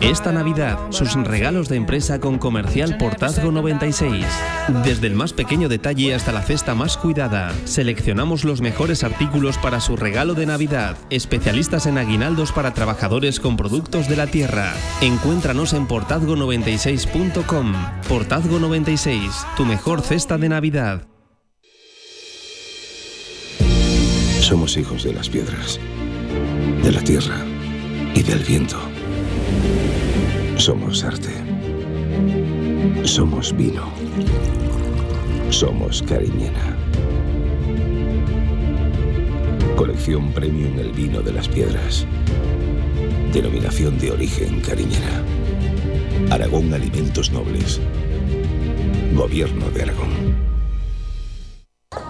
[0.00, 4.24] Esta Navidad, sus regalos de empresa con Comercial Portazgo 96.
[4.84, 9.80] Desde el más pequeño detalle hasta la cesta más cuidada, seleccionamos los mejores artículos para
[9.80, 10.96] su regalo de Navidad.
[11.10, 14.74] Especialistas en aguinaldos para trabajadores con productos de la tierra.
[15.00, 17.72] Encuéntranos en portazgo96.com.
[18.08, 21.06] Portazgo 96, tu mejor cesta de Navidad.
[24.40, 25.80] Somos hijos de las piedras,
[26.82, 27.44] de la tierra
[28.14, 28.78] y del viento.
[30.56, 31.30] Somos arte.
[33.04, 33.84] Somos vino.
[35.50, 36.76] Somos Cariñena.
[39.76, 42.06] Colección Premium El Vino de las Piedras.
[43.32, 45.22] Denominación de origen Cariñena.
[46.30, 47.80] Aragón Alimentos Nobles.
[49.14, 50.57] Gobierno de Aragón.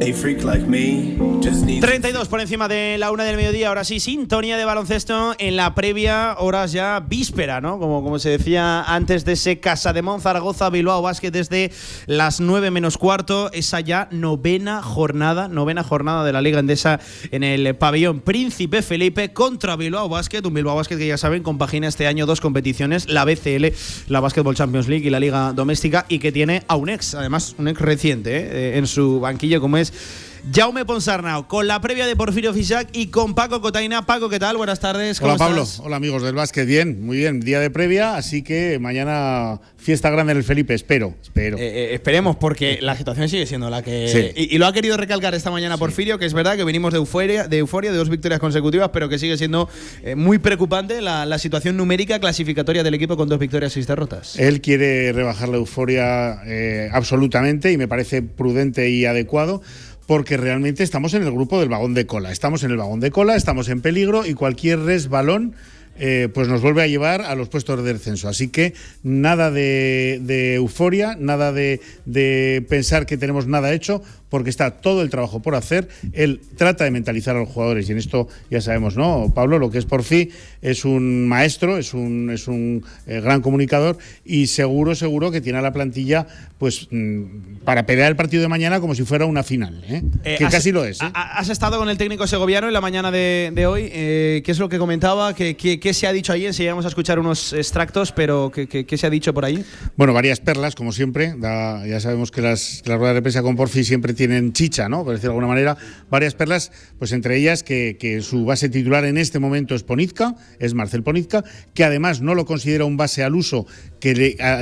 [0.00, 0.36] Here's my key, philosophy.
[0.36, 3.84] A freak like me just needs 32 por encima de la una del mediodía, ahora
[3.84, 7.78] sí, sintonía de baloncesto en la previa, horas ya víspera, ¿no?
[7.78, 11.70] Como, como se decía antes de ese Casa de Zaragoza Bilbao Basket desde
[12.06, 17.42] las 9 menos cuarto, esa ya novena jornada, novena jornada de la Liga Endesa en
[17.42, 22.06] el pabellón Príncipe Felipe contra Bilbao Basket, un Bilbao Basket que ya saben compagina este
[22.06, 23.66] año dos competiciones, la BCL,
[24.08, 27.54] la Basketball Champions League y la Liga Doméstica y que tiene a un ex, además
[27.58, 28.78] un ex reciente ¿eh?
[28.78, 30.25] en su banquillo como es guys.
[30.52, 34.06] Jaume Ponsarnau, con la previa de Porfirio Fisac y con Paco Cotaina.
[34.06, 34.56] Paco, ¿qué tal?
[34.56, 35.18] Buenas tardes.
[35.18, 35.80] ¿cómo Hola Pablo, estás?
[35.80, 40.32] hola amigos del básquet, bien, muy bien, día de previa, así que mañana fiesta grande
[40.32, 41.58] en el Felipe, espero, espero.
[41.58, 44.08] Eh, eh, esperemos, porque la situación sigue siendo la que.
[44.08, 44.40] Sí.
[44.40, 46.98] Y, y lo ha querido recalcar esta mañana Porfirio, que es verdad que venimos de
[46.98, 49.68] euforia, de euforia, de dos victorias consecutivas, pero que sigue siendo
[50.04, 53.88] eh, muy preocupante la, la situación numérica clasificatoria del equipo con dos victorias y seis
[53.88, 54.38] derrotas.
[54.38, 59.60] Él quiere rebajar la euforia eh, absolutamente y me parece prudente y adecuado.
[60.06, 62.30] Porque realmente estamos en el grupo del vagón de cola.
[62.32, 65.54] Estamos en el vagón de cola, estamos en peligro y cualquier resbalón
[65.98, 68.28] eh, pues nos vuelve a llevar a los puestos de descenso.
[68.28, 74.50] Así que nada de, de euforia, nada de, de pensar que tenemos nada hecho, porque
[74.50, 75.88] está todo el trabajo por hacer.
[76.12, 79.32] Él trata de mentalizar a los jugadores y en esto ya sabemos, ¿no?
[79.34, 80.30] Pablo, lo que es por fin
[80.62, 85.58] es un maestro, es un, es un eh, gran comunicador y seguro, seguro que tiene
[85.58, 86.26] a la plantilla
[86.58, 87.22] pues mm,
[87.64, 90.02] para pelear el partido de mañana como si fuera una final, ¿eh?
[90.24, 91.00] Eh, que has- casi lo es.
[91.02, 91.04] ¿eh?
[91.12, 93.88] ha- Has estado con el técnico segoviano en la mañana de, de hoy.
[93.92, 95.34] Eh, ¿Qué es lo que comentaba?
[95.34, 96.46] ¿Qué, qué, qué se ha dicho ahí?
[96.46, 99.64] Enseguida vamos a escuchar unos extractos, pero ¿qué, qué- qué se ha dicho por ahí?
[99.96, 101.34] Bueno, varias perlas, como siempre.
[101.36, 104.88] Da- ya sabemos que las, que las ruedas de prensa con Porfi siempre tienen chicha,
[104.88, 105.04] ¿no?
[105.04, 105.76] Por decirlo de alguna manera.
[106.10, 110.74] Varias perlas, pues entre ellas que, su base titular en este momento es Ponizka, es
[110.74, 113.66] Marcel Ponizka, que además no lo considera un base al uso,
[114.00, 114.14] que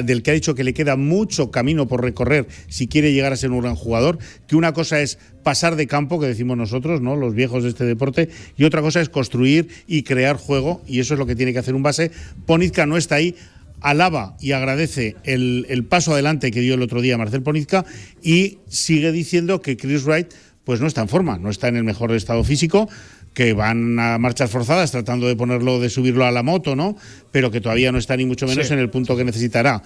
[0.04, 3.36] del que ha dicho que le queda mucho camino por recorrer si quiere llegar a
[3.36, 7.16] ser un gran jugador, que una cosa es pasar de campo, que decimos nosotros, ¿no?
[7.16, 11.14] Los viejos de este deporte, y otra cosa es construir y crear juego, y eso
[11.14, 12.10] es lo que tiene que hacer un base.
[12.46, 13.36] Ponizka no está ahí,
[13.84, 17.84] alaba y agradece el, el paso adelante que dio el otro día Marcel Ponizka
[18.22, 20.32] y sigue diciendo que Chris Wright
[20.64, 22.88] pues no está en forma, no está en el mejor estado físico,
[23.34, 26.96] que van a marchas forzadas tratando de ponerlo, de subirlo a la moto, ¿no?
[27.30, 29.82] Pero que todavía no está ni mucho menos en el punto que necesitará.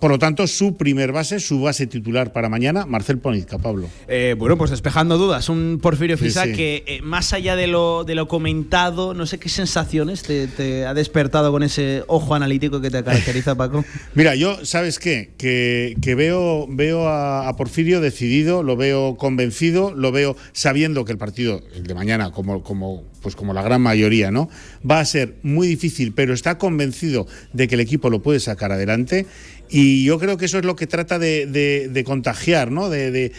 [0.00, 3.88] Por lo tanto, su primer base, su base titular para mañana, Marcel Ponizca, Pablo.
[4.08, 6.52] Eh, bueno, pues despejando dudas, un Porfirio Sí, sí.
[6.52, 10.86] que eh, más allá de lo, de lo comentado, no sé qué sensaciones te, te
[10.86, 13.84] ha despertado con ese ojo analítico que te caracteriza, Paco.
[14.14, 15.30] Mira, yo, ¿sabes qué?
[15.36, 21.12] Que, que veo, veo a, a Porfirio decidido, lo veo convencido, lo veo sabiendo que
[21.12, 24.48] el partido, el de mañana, como, como, pues como la gran mayoría, ¿no?
[24.88, 28.72] Va a ser muy difícil, pero está convencido de que el equipo lo puede sacar
[28.72, 29.26] adelante.
[29.70, 32.88] Y yo creo que eso es lo que trata de, de- contagiar, ¿no?
[32.90, 33.30] De,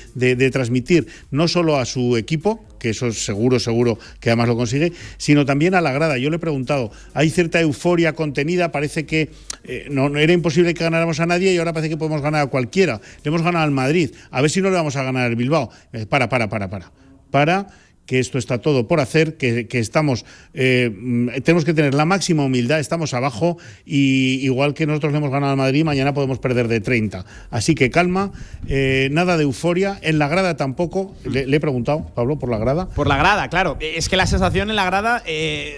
[0.52, 4.94] transmitir no solo a su equipo, que eso es seguro, seguro que además lo consigue,
[5.18, 6.18] sino también a la grada.
[6.18, 9.30] Yo le he preguntado, hay cierta euforia contenida, parece que
[9.66, 12.44] eh, no, no era imposible que ganáramos a nadie y ahora parece que podemos ganar
[12.44, 13.02] a cualquiera.
[13.24, 15.70] Le hemos ganado al Madrid, a ver si no le vamos a ganar al Bilbao.
[15.92, 16.92] Eh, para, para, para, para.
[17.30, 17.68] Para
[18.06, 22.06] que esto está todo por hacer, que, que estamos, eh, mm, tenemos que tener la
[22.06, 26.40] máxima humildad, estamos abajo y igual que nosotros le hemos ganado al Madrid, mañana podemos
[26.40, 27.26] perder de 30.
[27.50, 28.32] Así que calma,
[28.68, 32.90] eh, nada de euforia, en la grada tampoco, le, he preguntado, Pablo, por la grada.
[32.90, 33.78] Por la grada, claro.
[33.80, 35.24] Es que la sensación en la grada.
[35.26, 35.78] eh,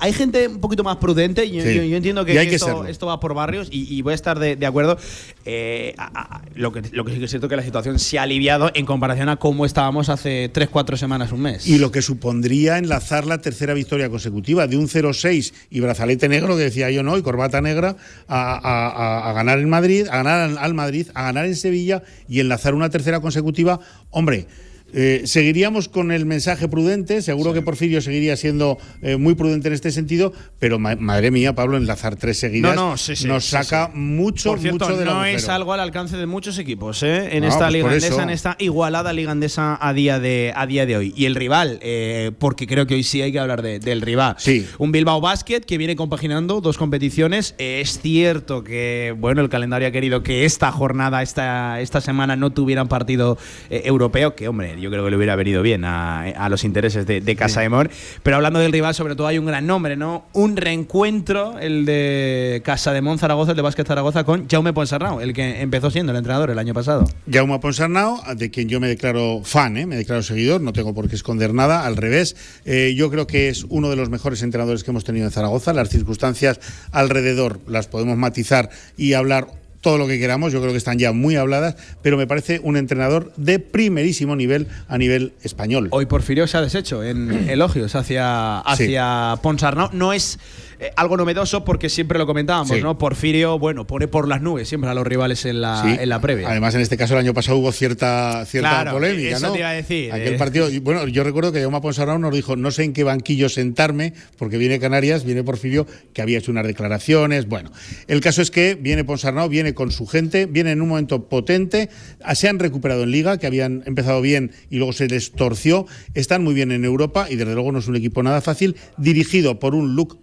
[0.00, 1.50] hay gente un poquito más prudente.
[1.50, 1.74] Yo, Sí.
[1.74, 4.12] yo- yo entiendo que, Y hay que que esto, va por barrios y, y voy
[4.12, 4.98] a estar de, de acuerdo.
[5.44, 8.18] Eh, a- a- lo, que, lo que sí que es cierto que la situación se
[8.18, 11.66] ha aliviado en comparación a cómo estábamos hace 3-4 semanas, un mes.
[11.66, 16.56] Y lo que supondría enlazar la tercera victoria consecutiva de un 0-6 y brazalete negro,
[16.56, 17.96] que decía yo no, y corbata negra,
[18.28, 22.90] a, ganar en Madrid, a ganar al Madrid, a ganar en Sevilla y enlazar una
[22.90, 23.80] tercera consecutiva.
[24.10, 24.46] Hombre.
[24.92, 29.74] Eh, seguiríamos con el mensaje prudente, seguro que Porfirio seguiría siendo eh, muy prudente en
[29.74, 33.46] este sentido, pero ma- madre mía, Pablo, enlazar tres seguidas No, no, sí, sí, nos
[33.46, 37.36] saca mucho, Por cierto, mucho del no es algo al alcance de muchos equipos, ¿eh?
[37.36, 40.66] En No, esta pues liga andesa, en esta igualada liga andesa a día de, a
[40.66, 41.12] día de hoy.
[41.16, 44.36] Y el rival, eh, porque creo que hoy sí hay que hablar de- del rival.
[44.38, 44.66] Sí.
[44.78, 47.54] Un Bilbao Basket que viene compaginando dos competiciones.
[47.58, 52.50] Es cierto que, bueno, el calendario ha querido que esta jornada, esta, esta semana, no
[52.50, 53.36] tuvieran partido
[53.70, 57.20] europeo, que, hombre, yo creo que le hubiera venido bien a, a los intereses de,
[57.20, 57.88] de Casa de Mon.
[58.22, 60.26] Pero hablando del rival, sobre todo hay un gran nombre, ¿no?
[60.32, 65.20] Un reencuentro, el de Casa de Mon Zaragoza, el de Básquet Zaragoza, con Jaume Ponsarnau,
[65.20, 67.06] el que empezó siendo el entrenador el año pasado.
[67.30, 69.86] Jaume Ponsarnau, de quien yo me declaro fan, ¿eh?
[69.86, 72.36] me declaro seguidor, no tengo por qué esconder nada, al revés.
[72.64, 75.72] Eh, yo creo que es uno de los mejores entrenadores que hemos tenido en Zaragoza.
[75.72, 76.60] Las circunstancias
[76.92, 79.48] alrededor las podemos matizar y hablar
[79.86, 82.76] todo lo que queramos, yo creo que están ya muy habladas, pero me parece un
[82.76, 85.86] entrenador de primerísimo nivel a nivel español.
[85.92, 89.90] Hoy Porfirio se ha deshecho en elogios hacia, hacia Ponsarnau.
[89.92, 90.40] No es
[90.78, 92.82] eh, algo novedoso porque siempre lo comentábamos, Sí.
[92.82, 92.98] ¿no?
[92.98, 95.96] Porfirio, bueno, pone por las nubes siempre a los rivales en la, Sí.
[96.00, 96.48] en la previa.
[96.48, 99.52] Además, en este caso, el año pasado hubo cierta, cierta Claro, polémica, eso ¿no?
[99.52, 100.38] te iba a decir, Aquel eh.
[100.38, 104.12] partido, bueno, yo recuerdo que Jaume Ponsarnau nos dijo, no sé en qué banquillo sentarme,
[104.38, 107.46] porque viene Canarias, viene Porfirio, que había hecho unas declaraciones.
[107.46, 107.70] Bueno,
[108.08, 111.88] el caso es que viene Ponsarnau, viene con su gente, viene en un momento potente,
[112.22, 115.86] ah, se han recuperado en Liga, que habían empezado bien y luego se les torció,
[116.14, 119.58] están muy bien en Europa y desde luego no es un equipo nada fácil, dirigido
[119.58, 120.16] por un Luke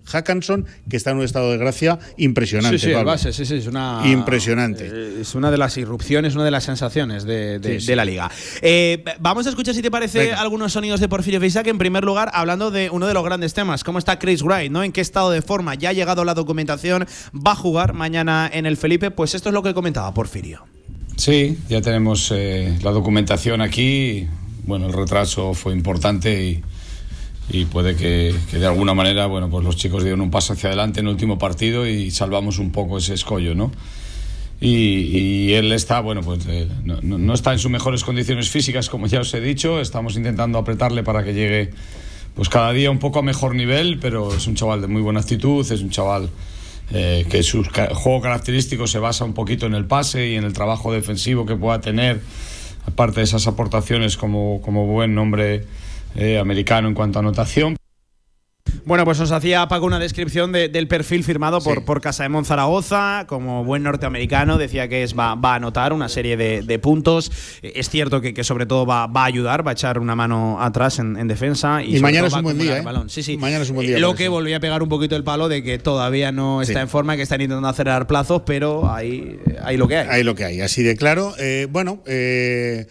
[0.89, 2.77] Que está en un estado de gracia impresionante.
[2.79, 4.01] Sí, sí, el base, sí, sí, es una.
[4.05, 4.89] Impresionante.
[4.91, 7.87] eh, Es una de las irrupciones, una de las sensaciones de, de- Sí, sí.
[7.87, 8.29] de la liga.
[8.61, 10.41] Eh, vamos a escuchar, si te parece, Venga.
[10.41, 11.67] algunos sonidos de Porfirio Fisac.
[11.67, 14.83] En primer lugar, hablando de uno de los grandes temas, cómo está Chris Wright, ¿no?
[14.83, 15.75] En qué estado de forma.
[15.75, 19.11] Ya ha llegado la documentación, va a jugar mañana en el Felipe.
[19.11, 20.63] Pues esto es lo que comentaba Porfirio.
[21.17, 24.27] Sí, ya tenemos eh, la documentación aquí.
[24.65, 26.63] Bueno, el retraso fue importante y,
[27.49, 31.01] y puede que, de alguna manera, bueno, pues los chicos dieron un paso hacia adelante
[31.01, 33.71] en el último partido y salvamos un poco ese escollo, ¿no?
[34.61, 39.19] Y, él está, bueno, pues eh, no, está en sus mejores condiciones físicas, como ya
[39.19, 39.81] os he dicho.
[39.81, 41.71] Estamos intentando apretarle para que llegue,
[42.33, 45.19] pues cada día un poco a mejor nivel, pero es un chaval de muy buena
[45.19, 46.29] actitud, es un chaval
[46.91, 50.53] eh, que su juego característico se basa un poquito en el pase y en el
[50.53, 52.21] trabajo defensivo que pueda tener,
[52.87, 55.65] aparte de esas aportaciones como, como buen nombre
[56.15, 57.75] eh, americano en cuanto a anotación.
[58.85, 62.29] Bueno, pues nos hacía Paco una descripción de- del perfil firmado por, por Casa de
[62.29, 63.25] Monzaragoza.
[63.27, 67.31] Como buen norteamericano, decía que es, va, va a anotar una serie de, de puntos.
[67.61, 70.15] Eh, Es cierto que, que sobre todo va, va a ayudar, va a echar una
[70.15, 71.81] mano atrás en, en defensa.
[71.83, 72.81] Y, Y mañana es un buen día, ¿eh?
[72.81, 73.09] balón.
[73.09, 73.37] Sí, sí.
[73.37, 74.31] Mañana es un buen día Eh, Lo para que eso.
[74.33, 76.79] volvió a pegar un poquito el palo de que todavía no está Sí.
[76.79, 80.07] en forma, que están intentando acelerar plazos, pero ahí, ahí lo que hay.
[80.09, 81.33] Ahí lo que hay, así de claro.
[81.39, 82.87] Eh, bueno, eh,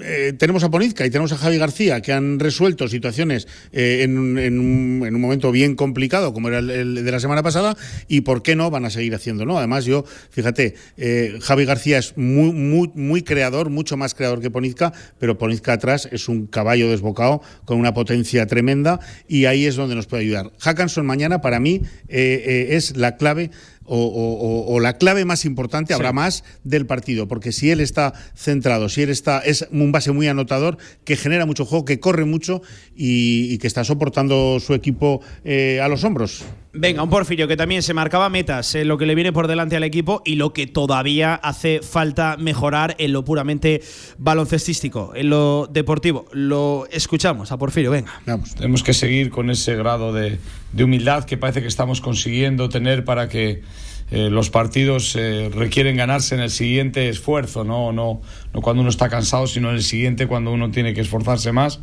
[0.00, 4.18] eh, tenemos a Ponizca y tenemos a Javi García que han resuelto situaciones eh, en,
[4.18, 7.76] un, momento bien complicado como era el, de la semana pasada
[8.08, 9.58] y por qué no van a seguir haciéndolo.
[9.58, 14.50] Además yo, fíjate, eh, Javi García es muy, muy, muy creador, mucho más creador que
[14.50, 19.76] Ponizca, pero Ponizca atrás es un caballo desbocado con una potencia tremenda y ahí es
[19.76, 20.52] donde nos puede ayudar.
[20.58, 23.50] Hackanson mañana para mí es la clave
[23.86, 29.02] o, la clave más importante, habrá más del partido, porque si él está centrado, si
[29.02, 32.62] él está, es un base muy anotador, que genera mucho juego, que corre mucho
[32.94, 36.44] y, que está soportando su equipo eh, a los hombros.
[36.78, 39.76] Venga, un Porfirio que también se marcaba metas en lo que le viene por delante
[39.76, 43.80] al equipo y lo que todavía hace falta mejorar en lo puramente
[44.18, 46.26] baloncestístico, en lo deportivo.
[46.32, 48.20] Lo escuchamos a Porfirio, venga.
[48.26, 48.54] Vamos.
[48.54, 50.38] Tenemos que seguir con ese grado de,
[50.78, 53.62] humildad que parece que estamos consiguiendo tener para que
[54.10, 57.92] eh, los partidos eh, requieren ganarse en el siguiente esfuerzo, ¿no?
[57.92, 58.20] No,
[58.52, 61.80] no cuando uno está cansado, sino en el siguiente cuando uno tiene que esforzarse más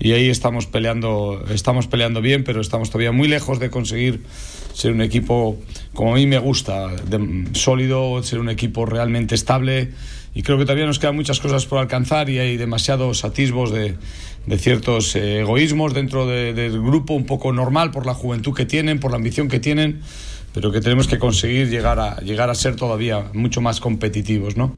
[0.00, 4.22] y ahí estamos peleando, estamos peleando bien, pero estamos todavía muy lejos de conseguir
[4.72, 5.56] ser un equipo
[5.92, 6.90] como a mí me gusta,
[7.52, 9.92] sólido, ser un equipo realmente estable
[10.34, 13.96] y creo que todavía nos quedan muchas cosas por alcanzar y hay demasiados atisbos de,
[14.58, 19.12] ciertos eh, egoísmos dentro del grupo, un poco normal por la juventud que tienen, por
[19.12, 20.00] la ambición que tienen,
[20.52, 24.76] pero que tenemos que conseguir llegar a, llegar a ser todavía mucho más competitivos, ¿no?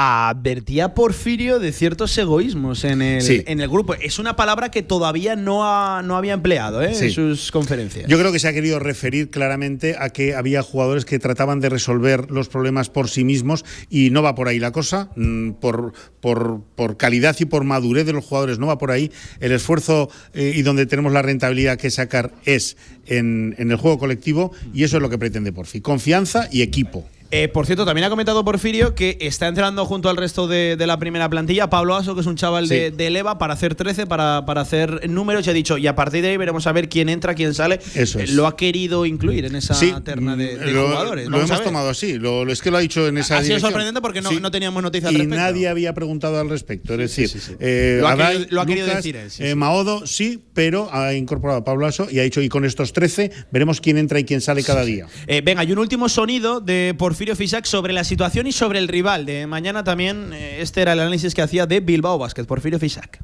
[0.00, 3.94] Advertía Porfirio de ciertos egoísmos en el, en el grupo.
[3.94, 6.92] Es una palabra que todavía no, no había empleado ¿eh?
[6.98, 8.06] en sus conferencias.
[8.08, 11.68] Yo creo que se ha querido referir claramente a que había jugadores que trataban de
[11.68, 15.10] resolver los problemas por sí mismos y no va por ahí la cosa.
[15.16, 19.12] Mm, por, por, por calidad y por madurez de los jugadores no va por ahí.
[19.40, 23.98] El esfuerzo eh, y donde tenemos la rentabilidad que sacar es en, en el juego
[23.98, 25.82] colectivo y eso es lo que pretende Porfi.
[25.82, 27.06] Confianza y equipo.
[27.32, 30.98] Eh, por cierto, también ha comentado Porfirio que está entrenando junto al resto de, la
[30.98, 34.62] primera plantilla Pablo Aso, que es un chaval de, Leva, para hacer 13, para, para
[34.62, 35.46] hacer números.
[35.46, 37.78] Y ha dicho, y a partir de ahí veremos a ver quién entra, quién sale.
[37.94, 41.28] Eso eh, Lo ha querido incluir en esa terna de, jugadores.
[41.28, 42.18] Lo hemos tomado así.
[42.18, 44.82] Lo, es que lo ha dicho en esa Ha sido sorprendente porque no, no teníamos
[44.82, 45.34] noticias al respecto.
[45.34, 46.94] Y nadie había preguntado al respecto.
[46.94, 49.56] Es decir, eh, lo, ha querido, decir él.
[49.56, 53.30] Maodo sí, pero ha incorporado a Pablo Aso y ha dicho, y con estos 13
[53.52, 55.06] veremos quién entra y quién sale cada día.
[55.44, 59.26] venga, y un último sonido de Porfirio Fisac sobre la situación y sobre el rival.
[59.26, 63.20] De mañana también, eh, este era el análisis que hacía de Bilbao Basket, Porfirio Fisac.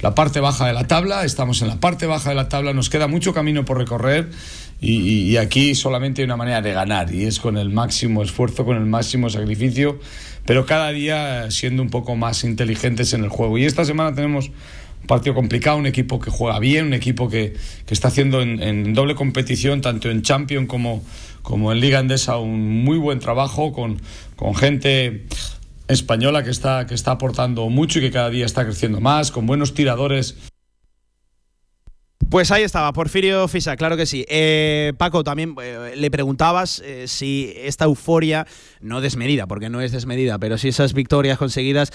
[0.00, 2.88] La parte baja de la tabla, estamos en la parte baja de la tabla, nos
[2.88, 4.30] queda mucho camino por recorrer
[4.80, 8.76] y, aquí solamente hay una manera de ganar y es con el máximo esfuerzo, con
[8.76, 9.98] el máximo sacrificio,
[10.46, 13.58] pero cada día siendo un poco más inteligentes en el juego.
[13.58, 17.54] Y esta semana tenemos un partido complicado, un equipo que juega bien, un equipo que,
[17.84, 21.02] que está haciendo en, en, doble competición, tanto en Champions como,
[21.46, 24.02] como en Liga Endesa, un muy buen trabajo con,
[24.34, 25.26] con gente
[25.86, 29.46] española que está, que está aportando mucho y que cada día está creciendo más, con
[29.46, 30.36] buenos tiradores.
[32.30, 34.26] Pues ahí estaba, Porfirio Fisa, claro que sí.
[34.28, 38.44] Eh, Paco, también eh, le preguntabas eh, si esta euforia,
[38.80, 41.92] no desmedida, porque no es desmedida, pero si esas victorias conseguidas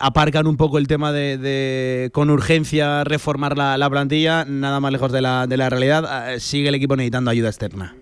[0.00, 5.12] aparcan un poco el tema de, con urgencia reformar la, la, plantilla, nada más lejos
[5.12, 7.94] de la, de la realidad, sigue el equipo necesitando ayuda externa.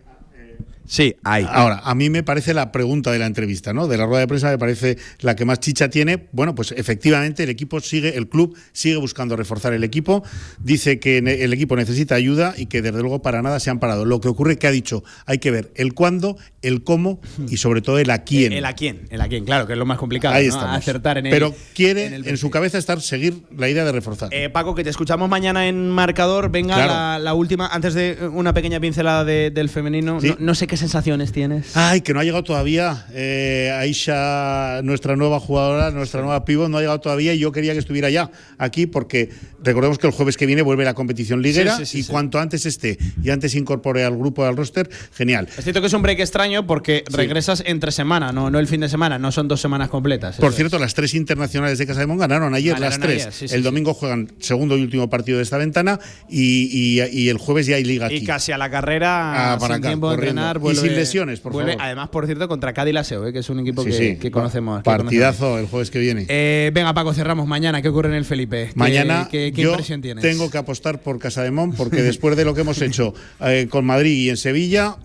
[0.87, 1.47] Sí, hay.
[1.49, 3.89] Ahora, a mí me parece la pregunta de la entrevista, ¿no?
[3.89, 6.27] De la rueda de prensa me parece la que más chicha tiene.
[6.33, 10.23] Bueno, pues efectivamente el equipo sigue, el club sigue buscando reforzar el equipo.
[10.59, 14.05] Dice que el equipo necesita ayuda y que desde luego para nada se han parado.
[14.05, 17.81] Lo que ocurre que ha dicho, hay que ver el cuándo, el cómo y sobre
[17.81, 18.53] todo el a quién.
[18.53, 20.35] El, a quién, el a quién, claro, que es lo más complicado.
[20.35, 20.61] Ahí ¿no?
[20.61, 24.29] Acertar en el, Pero quiere en, su cabeza estar seguir la idea de reforzar.
[24.33, 26.51] Eh, Paco, que te escuchamos mañana en marcador.
[26.51, 30.19] Venga la, última, antes de una pequeña pincelada del femenino.
[30.39, 31.77] no sé qué sensaciones tienes?
[31.77, 33.07] Ay, que no ha llegado todavía.
[33.13, 37.73] Eh, Aisha, nuestra nueva jugadora, nuestra nueva pivot, no ha llegado todavía y yo quería
[37.73, 39.31] que estuviera ya aquí porque
[39.63, 43.31] recordemos que el jueves que viene vuelve la competición liguera y cuanto antes esté y
[43.31, 45.49] antes incorpore al grupo al roster, genial.
[45.57, 48.81] Es cierto que es un break extraño porque regresas entre semana, no, no el fin
[48.81, 50.37] de semana, no son dos semanas completas.
[50.37, 53.53] Por cierto, las tres internacionales de Casa de Mon ganaron ayer las tres.
[53.53, 57.85] el domingo juegan segundo y último partido de esta ventana y, el jueves ya hay
[57.85, 58.17] liga aquí.
[58.17, 61.53] Y casi a la carrera, ah, para sin tiempo de entrenar, y sin lesiones, por
[61.53, 61.77] favor.
[61.79, 63.33] Además, por cierto, contra Cádiz Laseo, ¿eh?
[63.33, 64.83] que es un equipo que, conocemos.
[64.83, 66.27] Partidazo el jueves que viene.
[66.29, 67.83] Eh, venga, Paco, cerramos mañana.
[67.83, 68.71] ¿Qué ocurre en el Felipe?
[68.75, 69.29] Mañana.
[69.31, 70.23] ¿Qué, impresión tienes?
[70.23, 73.69] Tengo que apostar por Casa de Mon porque después de lo que hemos hecho eh,
[73.71, 74.97] con Madrid y en Sevilla,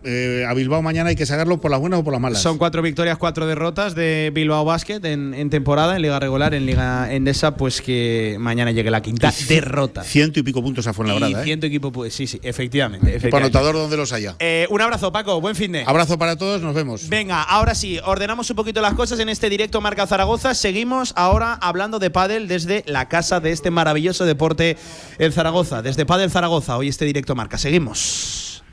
[0.48, 2.42] a Bilbao mañana hay que sacarlo por las buenas o por las malas.
[2.42, 7.14] Son cuatro victorias, cuatro derrotas de Bilbao Basket en, temporada, en Liga Regular, en Liga
[7.14, 10.04] Endesa, pues que mañana llegue la quinta derrota.
[10.04, 11.42] Ciento y pico puntos a Fuenlabrada.
[11.42, 13.08] Y ciento y pico, pues sí, sí, efectivamente.
[13.16, 13.58] efectivamente.
[13.58, 14.36] anotador donde los haya.
[14.70, 15.40] un abrazo, Paco.
[15.50, 15.84] Buen fin de.
[15.86, 17.10] Abrazo para todos, nos vemos.
[17.10, 20.54] Venga, ahora sí, ordenamos un poquito las cosas en este directo Marca Zaragoza.
[20.54, 24.78] Seguimos ahora hablando de pádel desde la casa de este maravilloso deporte
[25.18, 26.78] en Zaragoza, desde Padel Zaragoza.
[26.78, 27.58] Hoy este directo Marca.
[27.58, 28.64] Seguimos.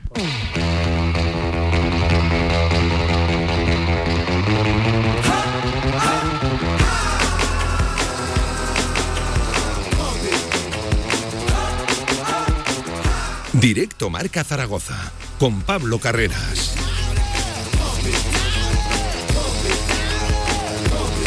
[13.53, 16.75] Directo Marca Zaragoza con Pablo Carreras.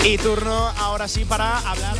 [0.05, 1.97] Y turno ahora sí para hablar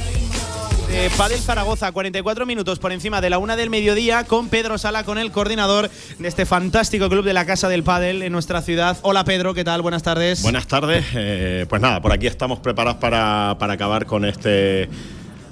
[0.89, 5.05] de Padel Zaragoza, 44 minutos por encima de la una del mediodía, con Pedro Sala,
[5.05, 5.89] con el coordinador
[6.19, 8.97] de este fantástico club de la Casa del Padel en nuestra ciudad.
[9.03, 9.83] Hola Pedro, ¿qué tal?
[9.83, 10.43] Buenas tardes.
[10.43, 11.05] Buenas tardes.
[11.15, 14.89] Eh, pues nada, por aquí estamos preparados para, para acabar con este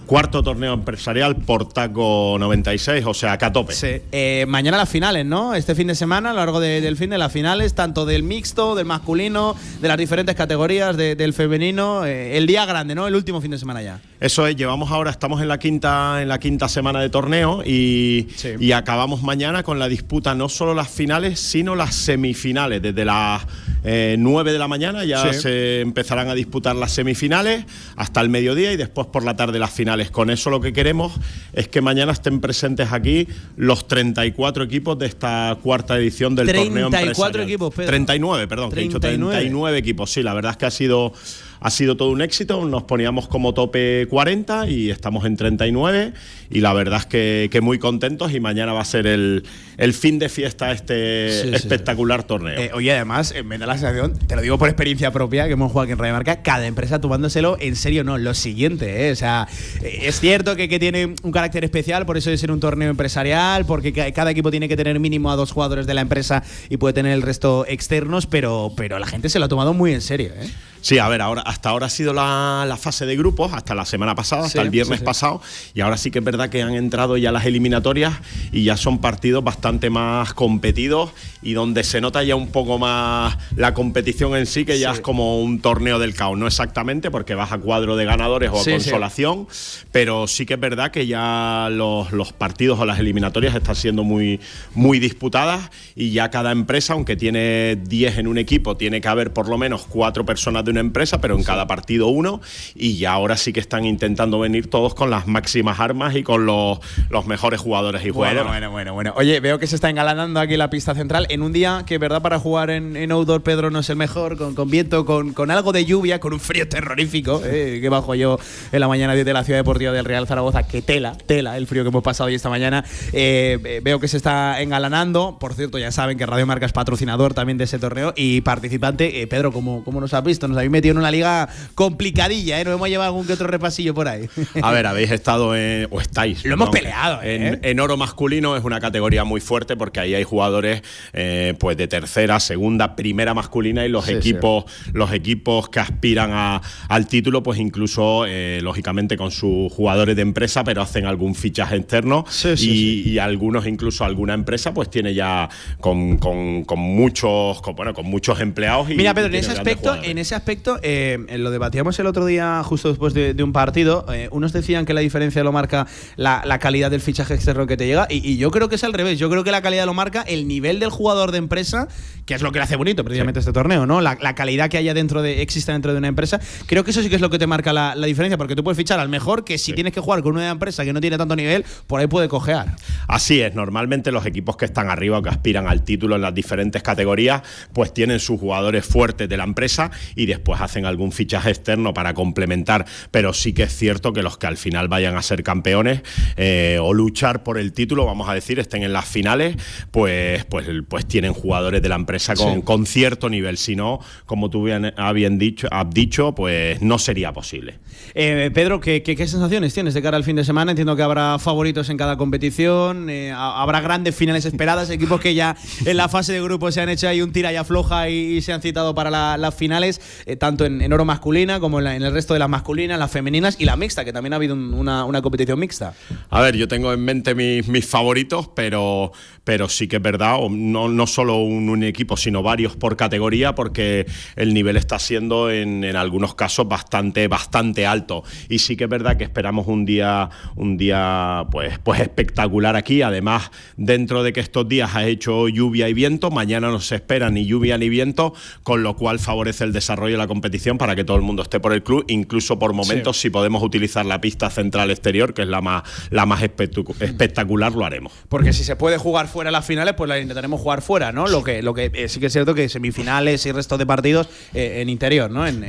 [0.08, 3.74] cuarto torneo empresarial por Taco 96, o sea, acá a tope.
[3.74, 4.00] Sí.
[4.10, 5.54] Eh, mañana las finales, ¿no?
[5.54, 8.74] Este fin de semana, a lo largo del fin de las finales, tanto del mixto,
[8.74, 13.06] del masculino, de las diferentes categorías, del femenino, eh, el día grande, ¿no?
[13.06, 14.00] El último fin de semana ya.
[14.18, 18.28] Eso es, llevamos ahora, estamos en la quinta, en la quinta semana de torneo y,
[18.58, 22.82] y acabamos mañana con la disputa no solo las finales, sino las semifinales.
[22.82, 23.42] Desde las
[23.84, 27.64] 9 eh, de la mañana ya se empezarán a disputar las semifinales
[27.96, 29.97] hasta el mediodía y después por la tarde las finales.
[30.06, 31.12] Con eso lo que queremos
[31.52, 33.26] es que mañana estén presentes aquí
[33.56, 37.88] los 34 equipos de esta cuarta edición del torneo 34 equipos, Pedro.
[37.88, 38.74] 39, perdón, 39.
[38.74, 40.10] que he dicho 39 equipos.
[40.12, 41.12] Sí, la verdad es que ha sido
[41.60, 42.64] ha sido todo un éxito.
[42.64, 46.12] Nos poníamos como tope 40 y estamos en 39.
[46.50, 48.32] Y la verdad es que, muy contentos.
[48.32, 49.44] Y mañana va a ser el,
[49.76, 52.58] el fin de fiesta este espectacular torneo.
[52.58, 55.52] Eh, oye, además, eh, me da la sensación, te lo digo por experiencia propia, que
[55.52, 59.08] hemos jugado aquí en Radio Marca, cada empresa tomándoselo en serio, no, lo siguiente.
[59.08, 59.48] Eh, o sea,
[59.82, 63.66] es cierto que, que, tiene un carácter especial, por eso de ser un torneo empresarial,
[63.66, 66.94] porque cada equipo tiene que tener mínimo a dos jugadores de la empresa y puede
[66.94, 70.32] tener el resto externos, pero, pero la gente se lo ha tomado muy en serio.
[70.36, 70.48] ¿eh?
[70.88, 74.14] Sí, a ver, ahora, hasta ahora ha sido la, fase de grupos, hasta la semana
[74.14, 75.42] pasada, hasta el viernes pasado,
[75.74, 78.14] y ahora sí que es verdad que han entrado ya las eliminatorias
[78.52, 81.10] y ya son partidos bastante más competidos
[81.42, 85.00] y donde se nota ya un poco más la competición en sí, que ya es
[85.00, 88.64] como un torneo del caos, no exactamente, porque vas a cuadro de ganadores o a
[88.64, 89.46] consolación,
[89.92, 94.04] pero sí que es verdad que ya los, los, partidos o las eliminatorias están siendo
[94.04, 94.40] muy,
[94.74, 99.34] muy disputadas y ya cada empresa, aunque tiene 10 en un equipo, tiene que haber
[99.34, 102.40] por lo menos cuatro personas de una empresa, pero en cada partido uno,
[102.74, 106.46] y ya ahora sí que están intentando venir todos con las máximas armas y con
[106.46, 106.78] los,
[107.10, 108.46] los mejores jugadores y jugadoras.
[108.46, 111.52] Bueno, bueno, bueno, Oye, veo que se está engalanando aquí la pista central en un
[111.52, 114.70] día que, verdad, para jugar en, en outdoor Pedro no es el mejor, con, con
[114.70, 118.38] viento, con, con, algo de lluvia, con un frío terrorífico, eh, que bajo yo
[118.70, 121.82] en la mañana de la Ciudad Deportiva del Real Zaragoza, que tela, tela el frío
[121.82, 122.84] que hemos pasado hoy esta mañana.
[123.12, 125.38] Eh, veo que se está engalanando.
[125.40, 129.22] Por cierto, ya saben que Radio Marca es patrocinador también de ese torneo y participante.
[129.22, 130.46] Eh, Pedro, ¿cómo, ¿cómo nos has visto?
[130.48, 132.64] Nos habéis metido en una liga complicadilla, ¿eh?
[132.64, 134.28] Nos hemos llevado algún que otro repasillo por ahí.
[134.62, 136.44] A ver, habéis estado en, o estáis.
[136.44, 137.58] Lo hemos peleado, ¿eh?
[137.62, 140.82] En, oro masculino es una categoría muy fuerte porque ahí hay jugadores
[141.12, 146.60] eh, pues de tercera, segunda, primera masculina y los equipos, los equipos que aspiran a,
[146.88, 151.76] al título, pues incluso eh, lógicamente con sus jugadores de empresa, pero hacen algún fichaje
[151.76, 152.24] externo
[152.56, 155.48] y, y, algunos incluso alguna empresa pues tiene ya
[155.80, 158.90] con, con, con muchos, con, bueno, con muchos empleados.
[158.90, 160.47] Y, Mira, Pedro, en ese aspecto, en ese aspecto
[160.82, 164.06] eh, lo debatíamos el otro día, justo después de, un partido.
[164.12, 165.86] Eh, unos decían que la diferencia lo marca
[166.16, 169.18] la, calidad del fichaje externo que te llega, y, yo creo que es al revés.
[169.18, 171.88] Yo creo que la calidad lo marca el nivel del jugador de empresa,
[172.24, 174.00] que es lo que le hace bonito precisamente este torneo, ¿no?
[174.00, 176.40] La, calidad que haya dentro de, exista dentro de una empresa.
[176.66, 178.76] Creo que eso sí que es lo que te marca la, diferencia, porque tú puedes
[178.78, 181.36] fichar al mejor que si tienes que jugar con una empresa que no tiene tanto
[181.36, 182.76] nivel, por ahí puede cojear.
[183.06, 186.34] Así es, normalmente los equipos que están arriba o que aspiran al título en las
[186.34, 187.42] diferentes categorías,
[187.72, 192.14] pues tienen sus jugadores fuertes de la empresa y después hacen algún fichaje externo para
[192.14, 196.02] complementar, pero sí que es cierto que los que al final vayan a ser campeones
[196.36, 199.56] eh, o luchar por el título, vamos a decir, estén en las finales,
[199.90, 203.56] pues, pues, pues tienen jugadores de la empresa con, con cierto nivel.
[203.58, 207.78] Si no, como tú bien, habían dicho, has dicho, pues no sería posible.
[208.14, 210.72] Eh, Pedro, ¿qué, ¿qué, sensaciones tienes de cara al fin de semana?
[210.72, 215.56] Entiendo que habrá favoritos en cada competición, eh, habrá grandes finales esperadas, equipos que ya
[215.84, 218.52] en la fase de grupo se han hecho ahí un tira y afloja y, se
[218.52, 220.00] han citado para las finales.
[220.28, 223.64] Eh, tanto en, oro masculina como en, el resto de las masculinas, las femeninas y
[223.64, 225.94] la mixta, que también ha habido una, competición mixta.
[226.28, 229.12] A ver, yo tengo en mente mis, mis favoritos, pero,
[229.44, 234.04] pero sí que es verdad, no, no solo un, equipo, sino varios por categoría, porque
[234.36, 238.22] el nivel está siendo en, en, algunos casos bastante, bastante alto.
[238.50, 243.00] Y sí que es verdad que esperamos un día, un día pues, pues espectacular aquí.
[243.00, 247.30] Además, dentro de que estos días ha hecho lluvia y viento, mañana no se espera
[247.30, 251.04] ni lluvia ni viento, con lo cual favorece el desarrollo de la competición para que
[251.04, 254.50] todo el mundo esté por el club, incluso por momentos, si podemos utilizar la pista
[254.50, 258.12] central exterior, que es la más, la más espectacular, lo haremos.
[258.28, 261.26] Porque si se puede jugar fuera las finales, pues la intentaremos jugar fuera, ¿no?
[261.26, 264.28] Lo que, lo que eh, sí que es cierto que semifinales y resto de partidos
[264.54, 265.46] eh, en interior, ¿no?
[265.46, 265.64] En,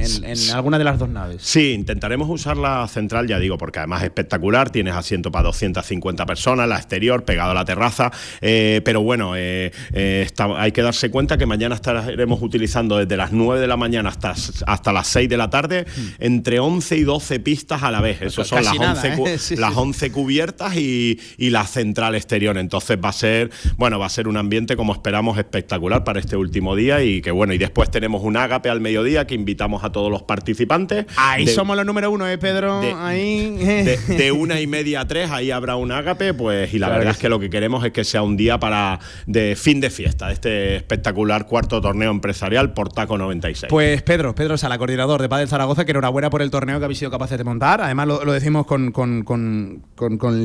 [0.53, 1.41] alguna de las dos naves.
[1.41, 6.25] Sí, intentaremos usar la central, ya digo, porque además es espectacular, tienes asiento para 250
[6.25, 11.45] personas, la exterior, pegado a la terraza, eh, pero bueno, hay que darse cuenta que
[11.45, 14.35] mañana estaremos utilizando desde las 9 de la mañana hasta,
[14.65, 16.07] hasta las 6 de la tarde hmm.
[16.19, 18.21] entre 11 y 12 pistas a la vez.
[18.21, 22.57] Eso son las 11, las 11 cubiertas y, y la central exterior.
[22.57, 26.35] Entonces va a ser, bueno, va a ser un ambiente como esperamos espectacular para este
[26.35, 29.91] último día y que bueno, y después tenemos un ágape al mediodía que invitamos a
[29.91, 31.05] todos los participantes.
[31.15, 32.81] Ahí somos los número uno, ¿eh, Pedro?
[32.81, 33.55] De, ahí.
[34.07, 37.17] De, una y media a tres, ahí habrá un ágape, pues, y la verdad es
[37.17, 40.75] que lo que queremos es que sea un día para de fin de fiesta, este
[40.75, 43.69] espectacular cuarto torneo empresarial por Taco 96.
[43.69, 46.99] Pues Pedro, Pedro Sala, coordinador de Padel Zaragoza, que enhorabuena por el torneo que habéis
[46.99, 47.81] sido capaces de montar.
[47.81, 48.93] Además, lo, decimos con,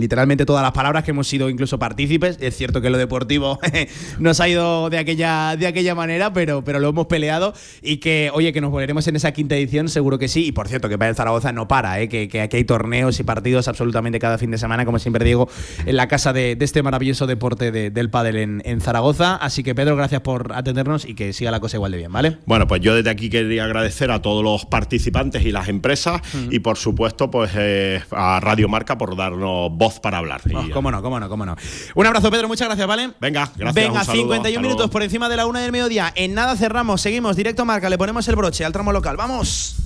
[0.00, 2.38] literalmente todas las palabras que hemos sido incluso partícipes.
[2.40, 3.58] Es cierto que lo deportivo
[4.18, 8.30] nos ha ido de aquella, de aquella manera, pero, pero lo hemos peleado y que,
[8.32, 10.46] oye, que nos volveremos en esa quinta edición, seguro que sí.
[10.46, 12.08] Y por cierto, que para el Zaragoza no para, ¿eh?
[12.08, 15.48] que, que, aquí hay torneos y partidos absolutamente cada fin de semana, como siempre digo,
[15.86, 19.36] en la casa de, este maravilloso deporte del pádel en, Zaragoza.
[19.36, 22.38] Así que, Pedro, gracias por atendernos y que siga la cosa igual de bien, ¿vale?
[22.46, 26.20] Bueno, pues yo desde aquí quería agradecer a todos los participantes y las empresas
[26.50, 30.40] y, por supuesto, pues eh, a Radio Marca por darnos voz para hablar.
[30.54, 31.56] Oh, cómo no, cómo no, cómo no.
[31.94, 33.10] Un abrazo, Pedro, muchas gracias, ¿vale?
[33.20, 33.74] Venga, gracias.
[33.74, 36.12] Venga, 51 minutos por encima de la una del mediodía.
[36.14, 39.16] En nada cerramos, seguimos, directo marca, le ponemos el broche al tramo local.
[39.16, 39.83] ¡Vamos!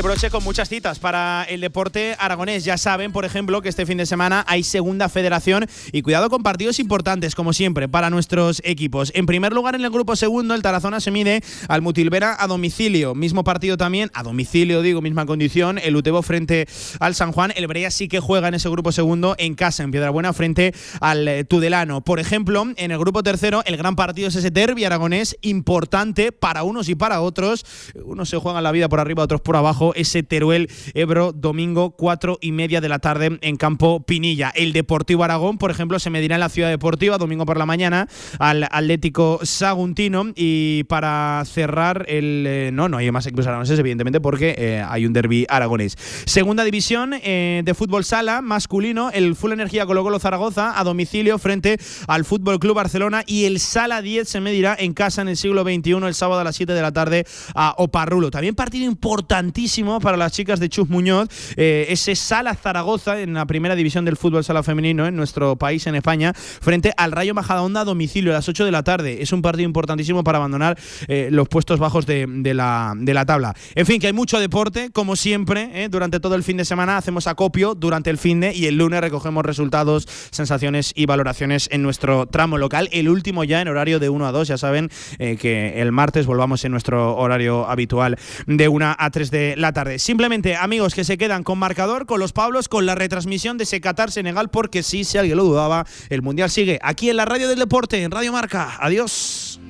[0.00, 2.64] El broche con muchas citas para el deporte aragonés.
[2.64, 6.42] Ya saben, por ejemplo, que este fin de semana hay segunda federación y cuidado con
[6.42, 9.12] partidos importantes, como siempre, para nuestros equipos.
[9.14, 13.14] En primer lugar, en el grupo segundo, el Tarazona se mide al Mutilvera a domicilio.
[13.14, 15.76] Mismo partido también, a domicilio, digo, misma condición.
[15.76, 16.66] El Utebo frente
[16.98, 17.52] al San Juan.
[17.54, 20.72] El Brea sí que juega en ese grupo segundo en casa, en Piedrabuena, frente
[21.02, 22.00] al eh, Tudelano.
[22.00, 26.62] Por ejemplo, en el grupo tercero, el gran partido es ese derbi aragonés, importante para
[26.62, 27.66] unos y para otros.
[28.02, 32.38] Unos se juegan la vida por arriba, otros por abajo ese Teruel Ebro domingo cuatro
[32.40, 34.50] y media de la tarde en Campo Pinilla.
[34.54, 38.08] El Deportivo Aragón, por ejemplo, se medirá en la Ciudad Deportiva domingo por la mañana
[38.38, 44.20] al Atlético Saguntino y para cerrar el eh, no no hay más equipos aragoneses evidentemente
[44.20, 45.96] porque eh, hay un derby aragonés.
[46.26, 51.38] Segunda división eh, de fútbol sala masculino, el Full Energía Colo Colo Zaragoza a domicilio
[51.38, 55.36] frente al Fútbol Club Barcelona y el Sala 10 se medirá en casa en el
[55.36, 57.24] siglo XXI el sábado a las 7 de la tarde
[57.54, 58.30] a Oparrulo.
[58.30, 61.28] También partido importantísimo para las chicas de Chus Muñoz.
[61.56, 65.86] Eh, ese Sala Zaragoza en la primera división del fútbol sala femenino en nuestro país,
[65.86, 69.22] en España, frente al Rayo Majadahonda a domicilio a las 8 de la tarde.
[69.22, 70.78] Es un partido importantísimo para abandonar
[71.08, 73.54] eh, los puestos bajos de, la, de, la, tabla.
[73.74, 76.98] En fin, que hay mucho deporte, como siempre, eh, durante todo el fin de semana
[76.98, 81.82] hacemos acopio durante el fin de y el lunes recogemos resultados, sensaciones y valoraciones en
[81.82, 82.90] nuestro tramo local.
[82.92, 86.66] El último ya en horario de 1 a 2, ya saben que el martes volvamos
[86.66, 89.98] en nuestro horario habitual de 1 a 3 de la tarde.
[89.98, 93.80] Simplemente, amigos, que se quedan con marcador, con los Pablos, con la retransmisión de ese
[93.80, 97.58] Qatar-Senegal, porque sí, si alguien lo dudaba, el Mundial sigue aquí en la Radio del
[97.58, 98.76] Deporte, en Radio Marca.
[98.80, 99.60] Adiós.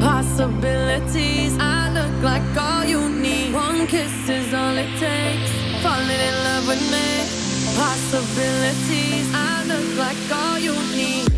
[0.00, 1.52] Possibilities.
[1.58, 3.52] I look like all you need.
[3.52, 5.50] One kiss is all it takes.
[5.82, 7.40] Falling in love with me.
[7.76, 9.59] possibilities.
[10.00, 11.28] like all you need.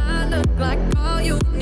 [0.00, 1.57] I look like all you need.